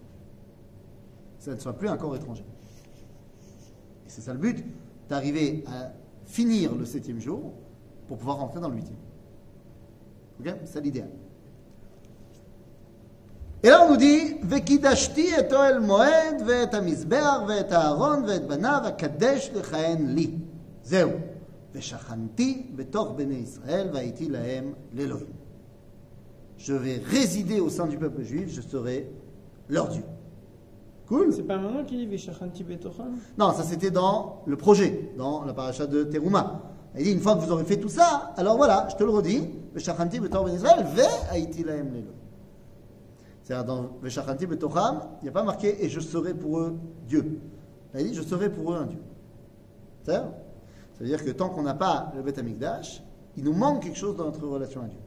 Ça 1.38 1.54
ne 1.54 1.60
soit 1.60 1.74
plus 1.74 1.88
un 1.90 1.98
corps 1.98 2.16
étranger. 2.16 2.44
Et 4.08 4.10
c'est 4.10 4.22
ça 4.22 4.34
le 4.34 4.40
but, 4.40 4.66
d'arriver 5.10 5.64
à 5.68 5.92
finir 6.26 6.74
le 6.74 6.86
septième 6.86 7.20
jour 7.20 7.54
pour 8.08 8.18
pouvoir 8.18 8.38
rentrer 8.38 8.60
dans 8.60 8.70
le 8.70 8.76
huitième. 8.78 8.98
Ok? 10.40 10.56
C'est 10.66 10.82
l'idéal. 10.82 11.10
Et 13.63 13.69
là, 13.69 13.85
on 13.87 13.91
nous 13.91 13.97
dit 13.97 14.37
Vekidashti 14.43 15.27
et 15.27 15.53
Oel 15.55 15.81
Moed, 15.81 16.43
ve'et 16.43 16.75
המזבח 16.75 17.41
ואת 17.49 17.73
הארון 17.73 18.25
ואת 18.29 18.47
בניו 18.47 18.81
אקדש 18.89 19.51
לכהן 19.55 20.15
לי. 20.15 20.31
זהו. 20.85 21.11
ושכנתי 21.75 22.67
בתוך 22.77 23.13
בני 23.17 23.35
ישראל 23.35 23.89
והייתי 23.93 24.29
להם 24.29 24.73
לאלוהים. 24.93 25.45
Je 26.59 26.73
vais 26.73 26.99
résider 27.05 27.61
au 27.61 27.69
sein 27.69 27.87
du 27.87 27.99
peuple 27.99 28.23
juif, 28.23 28.49
je 28.49 28.63
serai 28.63 29.11
leur 29.69 29.89
Dieu. 29.89 30.05
Cool 31.09 31.33
C'est 31.35 31.43
pas 31.43 31.59
maintenant 31.59 31.85
qu'il 31.85 31.99
dit 31.99 32.07
Veshachanti 32.07 32.65
Betocham 32.65 33.19
Non, 33.37 33.53
ça 33.53 33.65
c'était 33.65 33.91
dans 33.91 34.43
le 34.47 34.57
projet, 34.57 35.11
dans 35.19 35.45
la 35.45 35.53
paracha 35.53 35.87
de 35.87 36.05
Teruma. 36.05 36.63
Il 36.97 37.05
dit 37.05 37.13
une 37.13 37.21
fois 37.21 37.35
que 37.35 37.41
vous 37.41 37.53
aurez 37.53 37.65
fait 37.65 37.77
tout 37.77 37.89
ça, 37.89 38.33
alors 38.37 38.57
voilà, 38.57 38.87
je 38.91 38.97
te 38.97 39.05
le 39.05 39.11
redis, 39.11 39.43
Veshachanti 39.75 40.21
Betor 40.21 40.45
Ben 40.45 40.55
Israël, 40.55 40.87
Ve 40.95 41.03
Haïti 41.31 41.65
Lahem 41.65 41.93
Lelo. 41.93 42.13
C'est-à-dire 43.49 43.65
dans 43.65 43.91
Veshachanti 44.03 44.47
Betocham, 44.47 45.03
il 45.21 45.25
n'y 45.25 45.29
a 45.29 45.33
pas 45.33 45.43
marqué 45.43 45.85
et 45.85 45.89
je 45.89 46.01
serai 46.01 46.35
pour 46.35 46.61
eux 46.61 46.79
Dieu. 47.07 47.41
Il 47.97 48.05
dit 48.05 48.15
je 48.15 48.23
serai 48.23 48.51
pour 48.51 48.73
eux 48.73 48.77
un 48.77 48.87
Dieu. 48.87 49.01
C'est-à-dire 50.03 50.31
Ça 50.95 51.01
veut 51.01 51.07
dire 51.07 51.25
que 51.25 51.31
tant 51.31 51.51
qu'on 51.51 51.63
n'a 51.63 51.75
pas 51.75 52.13
le 52.17 52.23
Beth 52.23 52.39
Amikdash, 52.39 53.03
il 53.37 53.45
nous 53.45 53.53
manque 53.53 53.83
quelque 53.83 53.99
chose 53.99 54.17
dans 54.17 54.25
notre 54.25 54.47
relation 54.47 54.83
à 54.83 54.87
Dieu. 54.87 55.01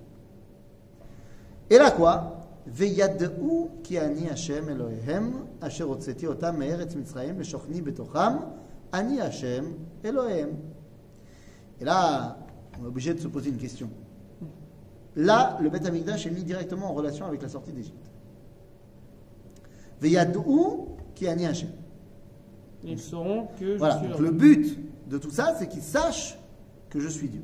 Et 1.70 1.78
là 1.78 1.92
quoi 1.92 2.38
וידעו 2.68 3.70
כי 3.84 4.02
אני 4.02 4.30
השם 4.30 4.70
אלוהיהם 4.70 5.32
אשר 5.60 5.84
הוצאתי 5.84 6.28
אותם 6.28 6.60
מארץ 6.60 6.96
מצרים 6.96 7.36
ושוכני 7.38 7.82
בתוכם 7.82 8.34
אני 8.94 9.22
השם 9.22 9.66
אלוהיהם. 10.06 10.50
Et 11.80 11.86
là, 11.86 12.38
on 12.80 12.86
est 12.86 12.88
obligé 12.88 13.14
de 13.14 13.20
se 13.20 13.28
poser 13.28 13.50
une 13.52 13.58
question. 13.58 13.90
Là, 15.16 15.58
le 15.62 15.70
Beth 15.70 15.86
Amikdash 15.86 16.26
est 16.26 16.32
mis 16.32 16.44
directement 16.44 16.90
en 16.90 16.94
relation 16.94 17.28
avec 17.28 17.42
la 17.42 17.50
sortie 17.50 17.72
d'Égypte. 17.72 18.10
Ils 22.85 22.99
sauront 22.99 23.49
que 23.59 23.75
je 23.75 23.79
Voilà, 23.79 23.99
suis 23.99 24.09
donc 24.09 24.19
le 24.21 24.31
but 24.31 24.79
de 25.09 25.19
tout 25.19 25.31
ça, 25.31 25.55
c'est 25.59 25.69
qu'ils 25.69 25.83
sachent 25.83 26.39
que 26.91 26.99
je 27.01 27.09
suis 27.09 27.29
Dieu. 27.29 27.43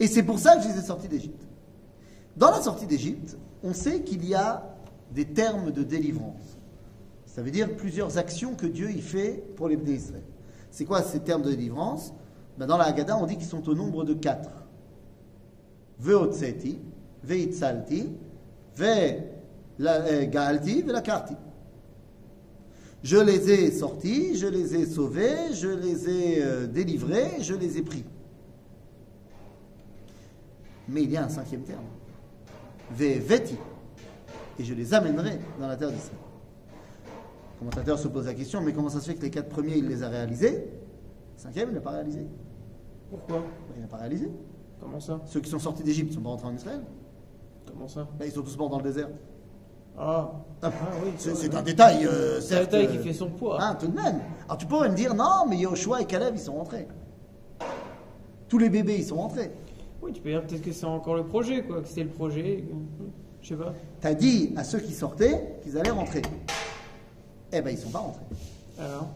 Et 0.00 0.06
c'est 0.06 0.22
pour 0.22 0.38
ça 0.38 0.56
que 0.56 0.62
je 0.62 0.68
les 0.68 0.78
ai 0.78 0.82
sortis 0.82 1.08
d'Égypte. 1.08 1.46
Dans 2.36 2.50
la 2.50 2.60
sortie 2.62 2.86
d'Égypte, 2.86 3.36
on 3.62 3.72
sait 3.74 4.02
qu'il 4.02 4.24
y 4.26 4.34
a 4.34 4.74
des 5.12 5.26
termes 5.26 5.70
de 5.70 5.82
délivrance. 5.82 6.58
Ça 7.26 7.42
veut 7.42 7.50
dire 7.50 7.76
plusieurs 7.76 8.18
actions 8.18 8.54
que 8.54 8.66
Dieu 8.66 8.90
y 8.90 9.00
fait 9.00 9.42
pour 9.56 9.68
les 9.68 9.76
Bnei 9.76 9.94
Israël. 9.94 10.22
C'est 10.70 10.84
quoi 10.84 11.02
ces 11.02 11.20
termes 11.20 11.42
de 11.42 11.50
délivrance? 11.50 12.14
Ben, 12.58 12.66
Dans 12.66 12.76
la 12.78 12.84
Haggadah, 12.84 13.16
on 13.18 13.26
dit 13.26 13.36
qu'ils 13.36 13.46
sont 13.46 13.68
au 13.68 13.74
nombre 13.74 14.04
de 14.04 14.14
quatre. 14.14 14.50
Veotseti, 15.98 16.78
Veitzalti, 17.22 18.08
Ve'galti, 19.78 20.82
Ve'lakarti. 20.82 21.34
Je 23.02 23.16
les 23.16 23.50
ai 23.50 23.70
sortis, 23.72 24.36
je 24.36 24.46
les 24.46 24.76
ai 24.76 24.86
sauvés, 24.86 25.52
je 25.52 25.68
les 25.68 26.08
ai 26.08 26.42
euh, 26.42 26.66
délivrés, 26.66 27.40
je 27.40 27.54
les 27.54 27.78
ai 27.78 27.82
pris. 27.82 28.04
Mais 30.88 31.02
il 31.02 31.10
y 31.10 31.16
a 31.16 31.24
un 31.24 31.28
cinquième 31.28 31.62
terme. 31.62 31.84
Ve'veti. 32.92 33.56
Et 34.58 34.64
je 34.64 34.74
les 34.74 34.94
amènerai 34.94 35.40
dans 35.58 35.66
la 35.66 35.76
terre 35.76 35.90
d'Israël. 35.90 36.18
Le 37.54 37.58
commentateur 37.58 37.98
se 37.98 38.08
pose 38.08 38.26
la 38.26 38.34
question, 38.34 38.60
mais 38.60 38.72
comment 38.72 38.88
ça 38.88 39.00
se 39.00 39.06
fait 39.06 39.14
que 39.14 39.22
les 39.22 39.30
quatre 39.30 39.48
premiers, 39.48 39.78
il 39.78 39.88
les 39.88 40.02
a 40.02 40.08
réalisés? 40.08 40.68
Le 41.36 41.40
cinquième, 41.40 41.70
il 41.70 41.74
n'a 41.74 41.80
pas 41.80 41.92
réalisé. 41.92 42.26
Pourquoi? 43.10 43.38
Ben, 43.38 43.74
Il 43.76 43.82
n'a 43.82 43.88
pas 43.88 43.96
réalisé. 43.98 44.30
Comment 44.80 45.00
ça? 45.00 45.20
Ceux 45.26 45.40
qui 45.40 45.50
sont 45.50 45.58
sortis 45.58 45.82
d'Égypte 45.82 46.10
ne 46.10 46.14
sont 46.16 46.22
pas 46.22 46.30
rentrés 46.30 46.48
en 46.48 46.54
Israël. 46.54 46.82
Comment 47.66 47.88
ça? 47.88 48.08
Ben, 48.18 48.26
ils 48.26 48.32
sont 48.32 48.42
tous 48.42 48.56
morts 48.56 48.68
dans 48.68 48.78
le 48.78 48.84
désert. 48.84 49.08
Ah, 49.98 50.30
Ah, 50.62 50.70
ah 50.70 50.70
oui, 51.04 51.10
C'est 51.18 51.54
un 51.54 51.62
détail, 51.62 52.06
euh, 52.06 52.40
C'est 52.40 52.56
un 52.56 52.60
détail 52.60 52.88
qui 52.88 52.98
euh, 52.98 53.02
fait 53.02 53.12
son 53.12 53.30
poids. 53.30 53.62
Hein, 53.62 53.76
tout 53.78 53.88
de 53.88 53.96
même. 53.96 54.20
Alors 54.44 54.58
tu 54.58 54.66
pourrais 54.66 54.88
me 54.88 54.94
dire, 54.94 55.14
non, 55.14 55.46
mais 55.48 55.58
Yoshua 55.58 56.02
et 56.02 56.04
Caleb, 56.06 56.34
ils 56.36 56.40
sont 56.40 56.54
rentrés. 56.54 56.86
Tous 58.48 58.58
les 58.58 58.70
bébés, 58.70 58.96
ils 58.98 59.04
sont 59.04 59.16
rentrés. 59.16 59.50
Oui, 60.02 60.12
tu 60.12 60.20
peux 60.20 60.30
dire 60.30 60.42
peut-être 60.42 60.62
que 60.62 60.72
c'est 60.72 60.86
encore 60.86 61.14
le 61.14 61.24
projet, 61.24 61.62
quoi, 61.62 61.80
que 61.80 61.88
c'est 61.88 62.02
le 62.02 62.10
projet. 62.10 62.64
Je 63.40 63.48
sais 63.48 63.54
pas. 63.56 63.72
Tu 64.00 64.06
as 64.06 64.14
dit 64.14 64.52
à 64.56 64.64
ceux 64.64 64.78
qui 64.80 64.92
sortaient 64.92 65.58
qu'ils 65.62 65.76
allaient 65.78 65.90
rentrer. 65.90 66.22
Eh 67.52 67.60
ben, 67.60 67.70
ils 67.70 67.78
sont 67.78 67.90
pas 67.90 67.98
rentrés. 67.98 68.24
Alors, 68.78 69.08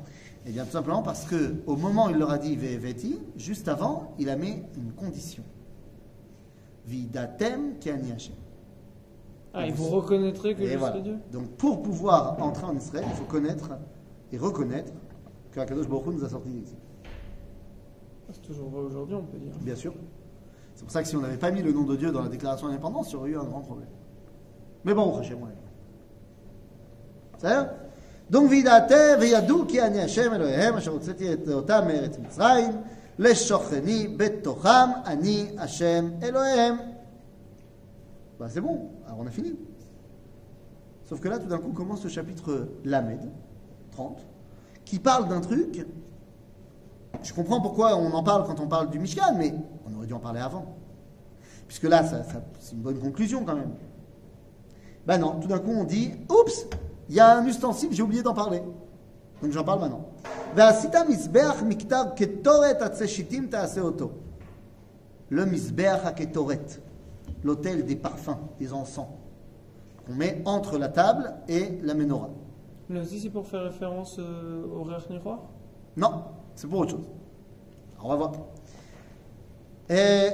Eh 0.47 0.51
bien, 0.51 0.65
tout 0.65 0.73
simplement 0.73 1.03
parce 1.03 1.25
que 1.25 1.57
au 1.67 1.77
moment 1.77 2.07
où 2.07 2.11
il 2.11 2.19
leur 2.19 2.31
a 2.31 2.39
dit 2.39 2.55
Veti, 2.57 3.19
juste 3.37 3.69
avant, 3.69 4.15
il 4.19 4.29
a 4.29 4.37
mis 4.37 4.63
une 4.77 4.93
condition. 4.93 5.43
Vidatem 6.87 7.75
Hashem. 7.85 8.35
ah, 9.56 9.68
et 9.68 9.72
vous 9.72 9.90
reconnaîtrez 9.90 10.56
que 10.56 10.62
Et 10.62 10.70
je 10.70 10.78
voilà. 10.78 10.94
suis 10.96 11.04
Dieu 11.04 11.18
Donc, 11.32 11.50
pour 11.58 11.82
pouvoir 11.82 12.42
entrer 12.42 12.66
en 12.66 12.76
Israël, 12.76 13.06
il 13.08 13.16
faut 13.16 13.26
connaître 13.26 13.70
et 14.32 14.38
reconnaître 14.38 14.94
que 15.52 15.60
Akadosh 15.60 15.88
Baruch 15.88 16.08
Hu 16.08 16.10
nous 16.12 16.24
a 16.24 16.30
sortis 16.30 16.50
d'exil. 16.50 16.78
Ah, 17.04 18.32
C'est 18.34 18.42
toujours 18.42 18.70
vrai 18.70 18.82
aujourd'hui, 18.82 19.16
on 19.16 19.24
peut 19.24 19.38
dire. 19.38 19.52
Bien 19.60 19.76
sûr. 19.76 19.94
C'est 20.76 20.84
pour 20.84 20.92
ça 20.92 21.02
que 21.04 21.08
si 21.10 21.18
on 21.18 21.22
n'avait 21.22 21.38
pas 21.38 21.52
mis 21.52 21.62
le 21.62 21.74
nom 21.74 21.84
de 21.84 21.98
Dieu 21.98 22.12
dans 22.12 22.22
la 22.22 22.30
déclaration 22.30 22.68
d'indépendance, 22.68 23.10
il 23.10 23.14
y 23.14 23.16
aurait 23.18 23.30
eu 23.32 23.38
un 23.38 23.44
grand 23.44 23.60
problème. 23.62 23.90
Mais 24.86 24.94
bon, 24.94 25.22
chez 25.22 25.36
moi. 25.36 25.50
C'est 27.38 27.68
Donc, 28.30 28.50
vidate 28.50 29.20
וידעו 29.20 29.66
כי 29.68 29.82
אני 29.82 30.02
השם 30.02 30.34
אלוהיהם 30.34 30.76
אשר 30.76 30.92
הוצאתי 30.92 31.34
את 31.34 31.48
אותם 31.50 31.88
מארץ 31.88 32.18
מצרים 32.20 32.72
לשוכני 33.20 34.08
בתוכם 34.18 34.90
אני 35.06 35.48
השם 35.58 36.10
אלוהיהם. 36.24 36.76
bah, 38.39 38.47
c'est 38.51 38.61
bon, 38.61 38.91
alors 39.07 39.21
on 39.21 39.27
a 39.27 39.31
fini. 39.31 39.55
Sauf 41.05 41.21
que 41.21 41.29
là, 41.29 41.39
tout 41.39 41.47
d'un 41.47 41.59
coup, 41.59 41.73
commence 41.73 42.03
le 42.05 42.11
chapitre 42.11 42.69
Lamed, 42.85 43.31
30, 43.93 44.27
qui 44.85 44.99
parle 44.99 45.29
d'un 45.29 45.41
truc. 45.41 45.87
Je 47.23 47.33
comprends 47.33 47.61
pourquoi 47.61 47.97
on 47.97 48.13
en 48.13 48.23
parle 48.23 48.45
quand 48.47 48.61
on 48.61 48.67
parle 48.67 48.91
du 48.91 48.99
Mishkan, 48.99 49.35
mais 49.39 49.55
on 49.87 49.97
aurait 49.97 50.07
dû 50.07 50.13
en 50.13 50.19
parler 50.19 50.41
avant. 50.41 50.77
Puisque 51.67 51.85
là, 51.85 52.05
c'est 52.61 52.75
une 52.75 52.83
bonne 52.83 52.99
conclusion 52.99 53.45
quand 53.45 53.57
même. 53.57 53.73
Ben 55.07 55.19
non, 55.19 55.39
tout 55.41 55.49
d'un 55.49 55.59
coup, 55.59 55.71
on 55.71 55.85
dit 55.85 56.13
Oups, 56.29 56.67
il 57.09 57.15
y 57.15 57.21
a 57.21 57.39
un 57.39 57.47
ustensile, 57.47 57.91
j'ai 57.93 58.03
oublié 58.03 58.23
d'en 58.23 58.35
parler. 58.35 58.63
Donc 59.43 59.53
j'en 59.53 59.65
parle 59.65 59.81
maintenant. 59.81 60.07
Le 65.31 65.45
Misbeach 65.45 66.15
Ketoret 66.17 66.81
l'autel 67.47 67.87
des 67.87 67.97
parfums, 67.97 68.39
des 68.59 68.73
encens, 68.73 69.07
qu'on 70.05 70.15
met 70.15 70.43
entre 70.45 70.79
la 70.79 70.89
table 70.89 71.35
et 71.49 71.79
la 71.83 71.95
menorah. 71.95 72.31
Là 72.91 73.01
aussi, 73.01 73.21
c'est 73.21 73.31
pour 73.31 73.47
faire 73.47 73.63
référence 73.63 74.17
euh, 74.19 74.65
au 74.75 74.83
Réach 74.83 75.09
Miroir? 75.09 75.41
Non, 75.97 76.25
c'est 76.55 76.69
pour 76.69 76.81
autre 76.81 76.93
chose. 76.93 77.09
Alors, 77.99 78.07
on 78.07 78.09
va 78.11 78.17
voir. 78.17 78.33
Euh, 79.91 80.31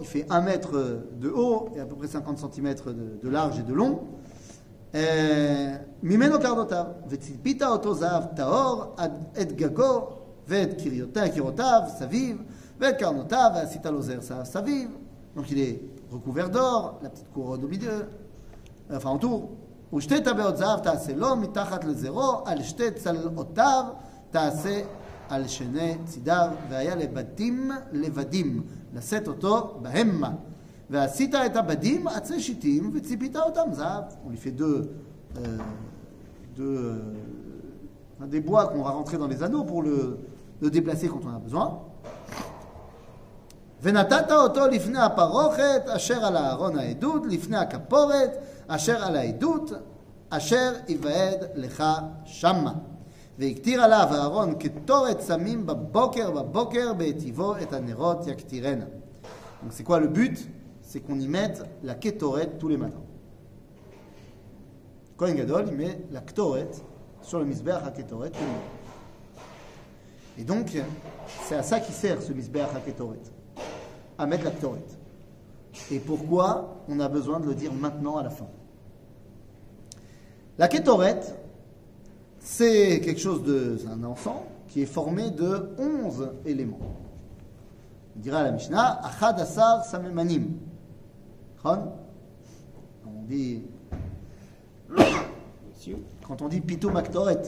il 0.00 0.06
fait 0.06 0.26
un 0.30 0.40
mètre 0.42 0.72
de 1.20 1.30
haut 1.30 1.68
et 1.74 1.80
à 1.80 1.86
peu 1.86 1.96
près 1.96 2.06
50 2.06 2.38
cm 2.52 2.74
de, 3.22 3.28
large 3.28 3.58
et 3.58 3.62
de 3.62 3.72
long. 3.72 4.00
Euh, 4.94 5.76
Mimeno 6.02 6.38
kardotav, 6.38 6.96
vetzipita 7.08 7.72
otozav 7.72 8.34
taor 8.34 8.94
ad 8.98 9.12
et 9.36 9.56
gagor, 9.56 10.21
את 10.41 10.51
גגו 10.51 10.71
ואת 10.71 10.81
קריותיו, 10.81 11.27
קירותיו 11.33 11.81
סביב, 11.87 12.37
ואת 12.79 12.99
קרנותיו, 12.99 13.51
ועשית 13.55 13.85
לו 13.85 14.01
זר 14.01 14.21
זהב 14.21 14.43
סביב. 14.43 14.89
Donc 15.35 15.51
il 15.51 15.59
est 15.59 15.79
recouvert 16.11 16.49
d'or, 16.49 16.99
la 17.03 17.09
petite 17.09 17.31
couronne 17.33 17.63
au 17.63 17.67
milieu, 17.67 18.05
enfin 18.89 19.11
autour. 19.11 19.49
ושתי 19.93 20.21
טבעות 20.21 20.57
זהב 20.57 20.79
תעשה 20.79 21.15
לו 21.15 21.35
מתחת 21.35 21.83
לזרו, 21.83 22.43
על 22.45 22.63
שתי 22.63 22.91
צלעותיו 22.91 23.83
תעשה 24.31 24.81
על 25.29 25.47
שני 25.47 25.95
צידיו, 26.05 26.49
והיה 26.69 26.95
לבדים 26.95 27.71
לבדים, 27.91 28.63
לשאת 28.93 29.27
אותו 29.27 29.79
בהמה. 29.81 30.31
ועשית 30.89 31.35
את 31.35 31.55
הבדים 31.55 32.07
עצי 32.07 32.39
שיטים 32.39 32.91
וציפית 32.93 33.35
אותם 33.35 33.69
זהב. 33.71 34.03
On 34.25 34.29
lui 34.29 34.37
fait 34.37 34.57
deux, 34.57 34.89
euh, 35.35 35.39
deux, 36.55 36.77
euh, 36.77 36.99
enfin, 38.17 38.27
des 38.27 38.41
bois 38.41 38.67
qu'on 38.67 38.83
va 38.83 38.89
rentrer 38.89 39.17
dans 39.17 39.27
les 39.27 39.43
anneaux 39.43 39.63
pour 39.63 39.83
le, 39.83 40.17
le 40.61 40.69
déplacer 40.69 41.07
quand 41.07 41.21
on 41.25 41.35
a 41.35 41.39
besoin. 41.39 41.69
ונתת 43.81 44.31
אותו 44.31 44.67
לפני 44.67 44.99
הפרוכת 44.99 45.81
אשר 45.87 46.25
על 46.25 46.35
הארון 46.35 46.79
העדות, 46.79 47.21
לפני 47.29 47.57
הכפורת 47.57 48.37
אשר 48.67 49.03
על 49.03 49.15
העדות, 49.15 49.71
אשר 50.29 50.73
יוועד 50.87 51.45
לך 51.55 51.83
שמה. 52.25 52.73
והקטיר 53.39 53.83
עליו 53.83 54.07
הארון 54.11 54.55
קטורת 54.55 55.21
סמים 55.21 55.65
בבוקר 55.65 56.31
בבוקר 56.31 56.93
בהטיבו 56.93 57.57
את 57.57 57.73
הנרות 57.73 58.27
יקטירנה. 58.27 58.85
Donc 59.63 59.73
c'est 59.73 59.83
quoi 59.83 59.99
le 59.99 60.07
but 60.07 60.37
C'est 60.81 61.01
qu'on 61.01 61.19
y 61.19 61.27
mette 61.27 61.63
la 61.83 61.95
kétoret 61.95 62.51
tous 62.57 62.69
les 62.69 62.77
matins. 62.77 63.03
Kohen 65.17 65.35
Gadol, 65.35 65.65
il 65.67 65.75
met 65.75 65.99
la 66.11 66.21
ktoret 66.21 66.71
sur 67.21 67.39
le 67.39 67.45
misbeach 67.45 67.83
à 67.85 67.91
kétoret 67.91 68.29
tous 68.29 68.39
les 68.39 68.45
matins. 68.45 68.80
Et 70.38 70.44
donc, 70.44 70.76
c'est 71.44 71.56
à 71.56 71.62
ça 71.62 71.80
qui 71.80 71.92
sert 71.92 72.22
ce 72.22 72.32
Misbeach 72.32 72.68
HaKetoret, 72.74 73.20
à 74.18 74.26
mettre 74.26 74.44
la 74.44 74.50
Ketoret. 74.50 74.80
Et 75.90 75.98
pourquoi 75.98 76.84
on 76.88 77.00
a 77.00 77.08
besoin 77.08 77.40
de 77.40 77.46
le 77.46 77.54
dire 77.54 77.72
maintenant 77.72 78.16
à 78.16 78.22
la 78.22 78.30
fin? 78.30 78.46
La 80.58 80.68
Ketoret, 80.68 81.20
c'est 82.38 83.00
quelque 83.00 83.20
chose 83.20 83.42
de. 83.42 83.78
Un 83.90 84.04
enfant 84.04 84.46
qui 84.68 84.82
est 84.82 84.86
formé 84.86 85.30
de 85.30 85.70
11 85.78 86.30
éléments. 86.46 86.78
On 88.16 88.20
dira 88.20 88.40
à 88.40 88.44
la 88.44 88.52
Mishnah, 88.52 89.00
Achad 89.04 89.38
Asar 89.38 89.84
Samemanim. 89.84 90.56
On 91.64 93.22
dit. 93.28 93.62
Quand 96.26 96.40
on 96.42 96.48
dit 96.48 96.60
Pito 96.60 96.90
Maktoret, 96.90 97.42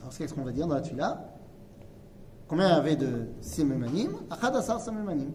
alors 0.00 0.16
qu'est-ce 0.16 0.34
qu'on 0.34 0.44
va 0.44 0.52
dire 0.52 0.66
dans 0.66 0.74
la 0.74 0.82
tuila 0.82 1.35
Combien 2.48 2.68
il 2.68 2.72
y 2.72 2.74
avait 2.74 2.96
de 2.96 3.26
Samemanim 3.40 4.12
Achad 4.30 4.54
Asar 4.54 4.80
Samemanim. 4.80 5.32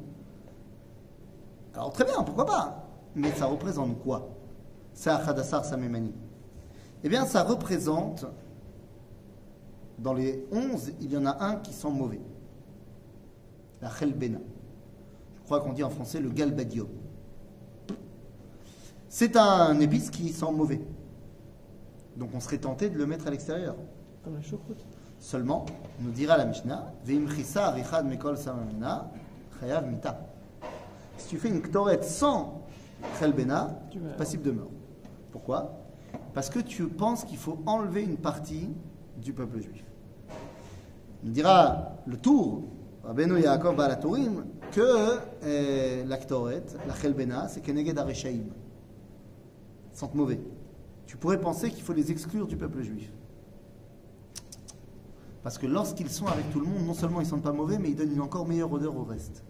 Alors 1.74 1.92
très 1.92 2.06
bien, 2.06 2.24
pourquoi 2.24 2.46
pas? 2.46 2.88
Mais 3.16 3.32
ça 3.34 3.46
représente 3.46 4.00
quoi? 4.02 4.30
C'est 4.94 5.10
Achad 5.10 5.38
Asar 5.38 5.66
Samemanim. 5.66 6.14
Eh 7.04 7.10
bien, 7.10 7.26
ça 7.26 7.44
représente, 7.44 8.26
dans 9.98 10.14
les 10.14 10.46
11, 10.52 10.94
il 11.02 11.12
y 11.12 11.18
en 11.18 11.26
a 11.26 11.44
un 11.44 11.56
qui 11.56 11.74
sent 11.74 11.90
mauvais. 11.90 12.22
La 13.82 13.90
Khelbena. 13.90 14.40
Je 15.40 15.46
crois 15.46 15.60
qu'on 15.62 15.74
dit 15.74 15.84
en 15.84 15.90
français 15.90 16.20
le 16.20 16.30
galbadium. 16.30 16.88
C'est 19.10 19.36
un 19.36 19.78
épice 19.80 20.10
qui 20.10 20.30
sent 20.30 20.52
mauvais. 20.54 20.82
Donc 22.16 22.30
on 22.34 22.40
serait 22.40 22.60
tenté 22.60 22.90
de 22.90 22.98
le 22.98 23.06
mettre 23.06 23.28
à 23.28 23.32
l'extérieur. 23.32 23.76
Comme 24.24 24.36
la 24.36 24.42
choucroute. 24.42 24.86
Seulement, 25.22 25.66
nous 26.00 26.10
dira 26.10 26.36
la 26.36 26.46
Mishnah, 26.46 26.94
mekol 28.04 28.38
chayav 29.60 29.88
mita. 29.88 30.20
Si 31.16 31.28
tu 31.30 31.38
fais 31.38 31.50
une 31.50 31.62
ktoret 31.62 32.02
sans 32.02 32.64
vas- 34.00 34.14
passible 34.18 34.42
de 34.44 34.52
mort. 34.52 34.72
Pourquoi? 35.32 35.78
Parce 36.34 36.50
que 36.50 36.60
tu 36.60 36.88
penses 36.88 37.24
qu'il 37.24 37.38
faut 37.38 37.60
enlever 37.68 38.02
une 38.04 38.18
partie 38.18 38.68
du 39.18 39.32
peuple 39.32 39.60
juif. 39.62 39.86
Il 41.24 41.32
dira 41.32 41.92
le 42.08 42.18
tour, 42.18 42.64
Rabbeinu 43.04 43.40
Yaakov 43.40 43.76
Balatourim, 43.76 44.44
que 44.72 45.20
euh, 45.44 46.04
la 46.04 46.18
Ktoret, 46.18 46.64
la 46.88 46.96
Chelbena, 46.96 47.48
c'est 47.48 47.62
Keneged 47.62 47.98
Areshaim. 48.00 48.46
Sentent 49.94 50.16
mauvais. 50.16 50.40
Tu 51.06 51.16
pourrais 51.16 51.40
penser 51.40 51.70
qu'il 51.70 51.84
faut 51.84 51.94
les 51.94 52.10
exclure 52.12 52.48
du 52.48 52.58
peuple 52.58 52.82
juif. 52.82 53.12
Parce 55.44 55.58
que 55.58 55.66
lorsqu'ils 55.66 56.10
sont 56.10 56.28
avec 56.28 56.50
tout 56.52 56.60
le 56.60 56.68
monde, 56.68 56.86
non 56.86 56.94
seulement 56.94 57.20
ils 57.20 57.26
sentent 57.26 57.42
pas 57.42 57.52
mauvais, 57.52 57.80
mais 57.80 57.90
ils 57.90 57.96
donnent 57.96 58.14
une 58.14 58.22
encore 58.22 58.48
meilleure 58.48 58.72
odeur 58.72 58.96
au 58.96 59.04
reste. 59.04 59.44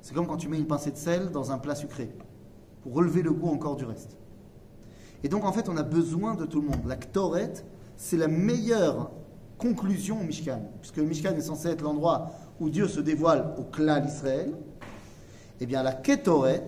C'est 0.00 0.14
comme 0.14 0.26
quand 0.26 0.36
tu 0.36 0.48
mets 0.48 0.58
une 0.58 0.66
pincée 0.66 0.92
de 0.92 0.96
sel 0.96 1.30
dans 1.30 1.50
un 1.50 1.58
plat 1.58 1.74
sucré, 1.74 2.14
pour 2.82 2.94
relever 2.94 3.22
le 3.22 3.32
goût 3.32 3.48
encore 3.48 3.76
du 3.76 3.84
reste. 3.84 4.16
Et 5.24 5.28
donc 5.28 5.44
en 5.44 5.52
fait, 5.52 5.68
on 5.68 5.76
a 5.76 5.82
besoin 5.82 6.34
de 6.34 6.46
tout 6.46 6.60
le 6.60 6.68
monde. 6.68 6.86
La 6.86 6.96
Ktoret, 6.96 7.54
c'est 7.96 8.16
la 8.16 8.28
meilleure 8.28 9.10
conclusion 9.58 10.20
au 10.20 10.22
Mishkan, 10.22 10.60
puisque 10.80 10.98
le 10.98 11.04
Mishkan 11.04 11.34
est 11.34 11.40
censé 11.40 11.68
être 11.68 11.82
l'endroit 11.82 12.30
où 12.60 12.70
Dieu 12.70 12.86
se 12.86 13.00
dévoile 13.00 13.54
au 13.58 13.62
clan 13.62 14.00
d'Israël. 14.00 14.52
Eh 15.60 15.66
bien, 15.66 15.82
la 15.82 15.92
Ketoret, 15.92 16.66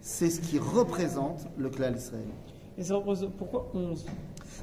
c'est 0.00 0.30
ce 0.30 0.40
qui 0.40 0.58
représente 0.58 1.46
le 1.58 1.68
clan 1.68 1.90
d'Israël. 1.90 2.28
Et 2.78 2.84
ça 2.84 2.94
représente. 2.94 3.32
Pourquoi 3.36 3.70
11 3.74 4.06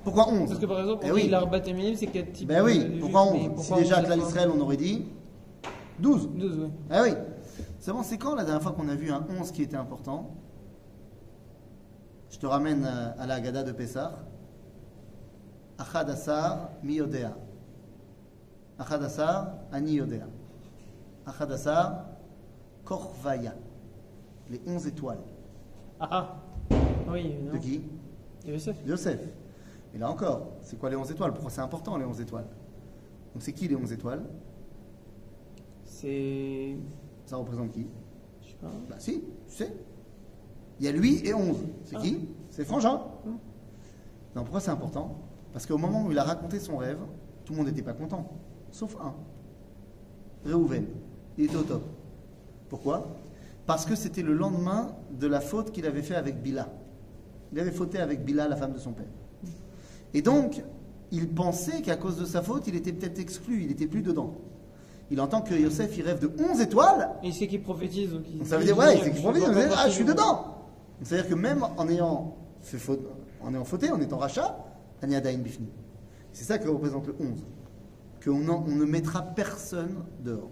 Pourquoi 0.04 0.30
11 0.30 0.48
Parce 0.50 0.60
que 0.60 0.66
par 0.66 0.80
exemple, 0.80 1.06
Eh 1.08 1.12
on 1.12 1.14
oui. 1.16 1.24
dit 1.24 1.30
l'Arbat 1.30 1.62
c'est 1.64 2.08
quel 2.08 2.32
type 2.32 2.48
Ben 2.48 2.64
oui, 2.64 2.80
de 2.80 3.00
pourquoi 3.00 3.24
juif, 3.32 3.34
11 3.34 3.34
mais 3.34 3.44
Si 3.44 3.50
pourquoi 3.70 3.78
déjà 3.84 4.00
11 4.00 4.06
clan 4.06 4.18
d'Israël, 4.18 4.50
on 4.56 4.60
aurait 4.62 4.78
dit 4.78 5.06
12. 6.00 6.30
12, 6.36 6.60
ouais. 6.60 6.70
Ah 6.90 7.02
oui. 7.04 7.10
C'est 7.80 7.92
bon, 7.92 8.04
c'est 8.04 8.18
quand 8.18 8.36
la 8.36 8.44
dernière 8.44 8.62
fois 8.62 8.72
qu'on 8.72 8.88
a 8.90 8.96
vu 8.96 9.12
un 9.12 9.26
11 9.40 9.52
qui 9.52 9.64
était 9.64 9.76
important? 9.78 10.32
Je 12.30 12.38
te 12.40 12.46
ramène 12.46 12.86
euh, 12.86 13.12
à 13.22 13.28
la 13.28 13.36
Haggadah 13.36 13.64
de 13.64 13.72
Pessah. 13.72 14.14
Achad 15.78 16.10
Asar 16.10 16.70
miyodea. 16.82 17.36
Achad 18.80 19.04
Asar 19.04 19.54
ani 19.72 19.94
yodea. 19.94 20.28
Achad 21.26 21.52
Asar 21.52 22.06
korvaya. 22.84 23.54
Les 24.50 24.62
11 24.66 24.88
étoiles. 24.88 25.20
Ah 26.00 26.10
ah 26.12 26.36
Oui, 27.12 27.36
non. 27.46 27.54
De 27.54 27.58
qui? 27.60 27.82
De 28.46 28.52
Yosef. 28.52 28.76
Yosef. 28.86 29.20
Et 29.94 29.98
là 29.98 30.10
encore, 30.10 30.54
c'est 30.62 30.78
quoi 30.80 30.90
les 30.90 30.96
11 30.96 31.12
étoiles? 31.12 31.32
Pourquoi 31.34 31.52
c'est 31.52 31.62
important 31.62 31.98
les 31.98 32.06
11 32.06 32.20
étoiles 32.22 32.48
Donc 33.34 33.44
c'est 33.44 33.54
qui 33.54 33.68
les 33.68 33.76
11 33.76 33.92
étoiles? 33.94 34.24
C'est. 35.86 36.76
Ça 37.26 37.38
représente 37.38 37.72
qui? 37.72 37.88
Je 38.42 38.48
sais 38.50 38.56
pas. 38.56 38.72
Bah 38.90 38.96
si, 38.98 39.22
tu 39.48 39.56
sais. 39.56 39.74
Il 40.80 40.86
y 40.86 40.90
a 40.90 40.92
lui 40.92 41.26
et 41.26 41.34
11. 41.34 41.58
C'est 41.84 41.96
Ah. 41.96 42.00
qui 42.02 42.28
C'est 42.50 42.66
Frangin. 42.66 42.96
Hmm. 43.26 43.38
Non, 44.36 44.42
pourquoi 44.44 44.60
c'est 44.60 44.72
important 44.72 45.16
Parce 45.52 45.66
qu'au 45.66 45.78
moment 45.78 46.06
où 46.06 46.12
il 46.12 46.18
a 46.18 46.24
raconté 46.24 46.60
son 46.60 46.78
rêve, 46.78 47.00
tout 47.46 47.54
le 47.54 47.58
monde 47.60 47.68
n'était 47.68 47.84
pas 47.84 47.94
content. 47.94 48.28
Sauf 48.72 48.98
un. 49.00 49.14
Réhouven. 50.44 50.86
Il 51.38 51.46
était 51.46 51.56
au 51.56 51.64
top. 51.64 51.84
Pourquoi? 52.70 53.08
Parce 53.66 53.86
que 53.86 53.96
c'était 53.96 54.24
le 54.24 54.34
lendemain 54.34 54.96
de 55.12 55.28
la 55.28 55.40
faute 55.40 55.72
qu'il 55.72 55.86
avait 55.86 56.02
fait 56.02 56.16
avec 56.16 56.42
Bila. 56.42 56.68
Il 57.52 57.60
avait 57.60 57.72
fauté 57.72 58.00
avec 58.00 58.26
Bila, 58.26 58.48
la 58.48 58.56
femme 58.56 58.74
de 58.74 58.80
son 58.80 58.92
père. 58.94 59.06
Et 60.14 60.22
donc, 60.22 60.64
il 61.12 61.28
pensait 61.30 61.82
qu'à 61.82 61.96
cause 61.96 62.18
de 62.18 62.26
sa 62.26 62.42
faute, 62.42 62.68
il 62.68 62.76
était 62.76 62.92
peut-être 62.94 63.20
exclu, 63.20 63.62
il 63.62 63.68
n'était 63.68 63.88
plus 63.88 64.02
dedans. 64.02 64.34
Il 65.12 65.22
entend 65.22 65.42
que 65.42 65.54
Yosef, 65.54 65.96
il 65.98 66.04
rêve 66.04 66.20
de 66.20 66.32
11 66.52 66.62
étoiles, 66.62 67.12
Et 67.24 67.32
c'est 67.32 67.48
qui 67.48 67.60
prophétise. 67.60 68.12
Donc 68.12 68.24
ça 68.46 68.58
veut 68.58 68.66
dire, 68.66 68.78
ouais, 68.78 68.98
c'est 69.04 69.12
qu'il 69.12 69.24
veut 69.24 69.34
dire, 69.34 69.76
ah, 69.78 69.88
je 69.88 69.94
suis 69.94 70.06
dedans. 70.06 70.58
C'est-à-dire 71.04 71.30
que 71.30 71.36
même 71.36 71.66
en 71.78 71.88
ayant, 71.90 72.36
fait 72.62 72.78
faute, 72.78 73.02
en 73.42 73.54
ayant 73.54 73.66
fauté, 73.66 73.92
en 73.92 74.00
étant 74.02 74.18
rachat, 74.18 74.58
Aniadaïn 75.02 75.40
Bifni. 75.40 75.68
C'est 76.32 76.46
ça 76.46 76.58
que 76.58 76.68
représente 76.68 77.08
le 77.08 77.16
11. 77.20 77.28
Qu'on 78.24 78.50
on 78.50 78.76
ne 78.76 78.86
mettra 78.86 79.22
personne 79.22 80.04
dehors. 80.24 80.50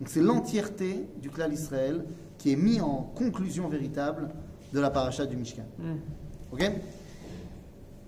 Donc 0.00 0.08
c'est 0.08 0.20
l'entièreté 0.20 1.08
du 1.22 1.30
clan 1.30 1.48
d'Israël 1.48 2.04
qui 2.36 2.52
est 2.52 2.56
mis 2.56 2.80
en 2.80 3.10
conclusion 3.14 3.68
véritable 3.68 4.28
de 4.72 4.80
la 4.80 4.90
paracha 4.90 5.24
du 5.24 5.36
Mishkan. 5.36 5.62
Hmm. 5.78 5.96
Ok? 6.52 6.70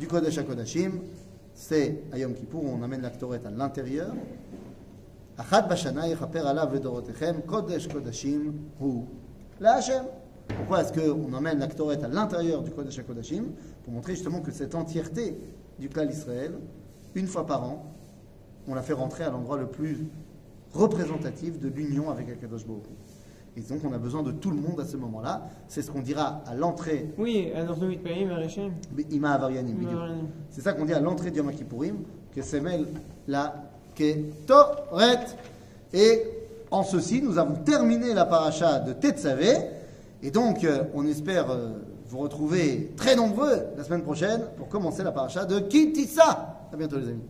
du 0.00 0.08
Kodesh 0.08 0.38
HaKodashim, 0.38 0.92
c'est 1.52 2.04
à 2.10 2.16
Yom 2.16 2.32
Kippour 2.32 2.64
on 2.64 2.82
amène 2.82 3.02
la 3.02 3.10
Ktoret 3.10 3.42
à 3.44 3.50
l'intérieur. 3.50 4.14
Achat 5.36 5.60
bashana 5.62 6.08
yechaper 6.08 6.38
alav 6.38 6.72
ledorotechem, 6.72 7.42
Kodesh 7.42 7.86
Kodashim 7.86 8.54
hu 8.80 9.02
Hashem. 9.62 10.04
Pourquoi 10.48 10.80
est-ce 10.80 10.92
qu'on 10.94 11.30
emmène 11.34 11.58
la 11.58 11.66
Ktoret 11.66 12.02
à 12.02 12.08
l'intérieur 12.08 12.62
du 12.62 12.70
Kodesh 12.70 12.98
HaKodashim 12.98 13.44
Pour 13.84 13.92
montrer 13.92 14.14
justement 14.14 14.40
que 14.40 14.50
cette 14.50 14.74
entièreté 14.74 15.36
du 15.78 15.90
clan 15.90 16.06
d'Israël, 16.06 16.54
une 17.14 17.26
fois 17.26 17.46
par 17.46 17.62
an, 17.62 17.84
on 18.66 18.74
la 18.74 18.82
fait 18.82 18.94
rentrer 18.94 19.24
à 19.24 19.30
l'endroit 19.30 19.58
le 19.58 19.66
plus 19.66 20.06
représentatif 20.72 21.60
de 21.60 21.68
l'union 21.68 22.08
avec 22.08 22.30
Akadosh 22.30 22.64
Baruch. 22.66 22.84
Et 23.60 23.72
donc 23.72 23.80
on 23.84 23.92
a 23.92 23.98
besoin 23.98 24.22
de 24.22 24.32
tout 24.32 24.50
le 24.50 24.56
monde 24.56 24.80
à 24.80 24.84
ce 24.86 24.96
moment-là. 24.96 25.42
C'est 25.68 25.82
ce 25.82 25.90
qu'on 25.90 26.00
dira 26.00 26.42
à 26.46 26.54
l'entrée 26.54 27.10
Oui. 28.96 29.06
Ima 29.10 29.32
Avarianim. 29.32 29.76
C'est 30.50 30.62
ça 30.62 30.72
qu'on 30.72 30.86
dit 30.86 30.94
à 30.94 31.00
l'entrée 31.00 31.30
du 31.30 31.38
Yom 31.38 31.52
Kippourim, 31.52 31.96
que 32.34 32.40
c'est 32.42 32.60
mêle 32.60 32.86
la 33.28 33.54
Ketoret. 33.94 35.26
Et 35.92 36.22
en 36.70 36.82
ceci, 36.84 37.20
nous 37.20 37.36
avons 37.38 37.56
terminé 37.56 38.14
la 38.14 38.24
paracha 38.24 38.78
de 38.78 38.92
Tetzavé. 38.94 39.52
Et 40.22 40.30
donc, 40.30 40.64
euh, 40.64 40.84
on 40.94 41.06
espère 41.06 41.50
euh, 41.50 41.70
vous 42.08 42.18
retrouver 42.18 42.92
très 42.96 43.16
nombreux 43.16 43.64
la 43.76 43.84
semaine 43.84 44.02
prochaine 44.02 44.42
pour 44.56 44.68
commencer 44.68 45.02
la 45.02 45.12
paracha 45.12 45.44
de 45.44 45.60
Kitissa. 45.60 46.68
À 46.72 46.76
bientôt, 46.76 46.98
les 46.98 47.08
amis. 47.08 47.22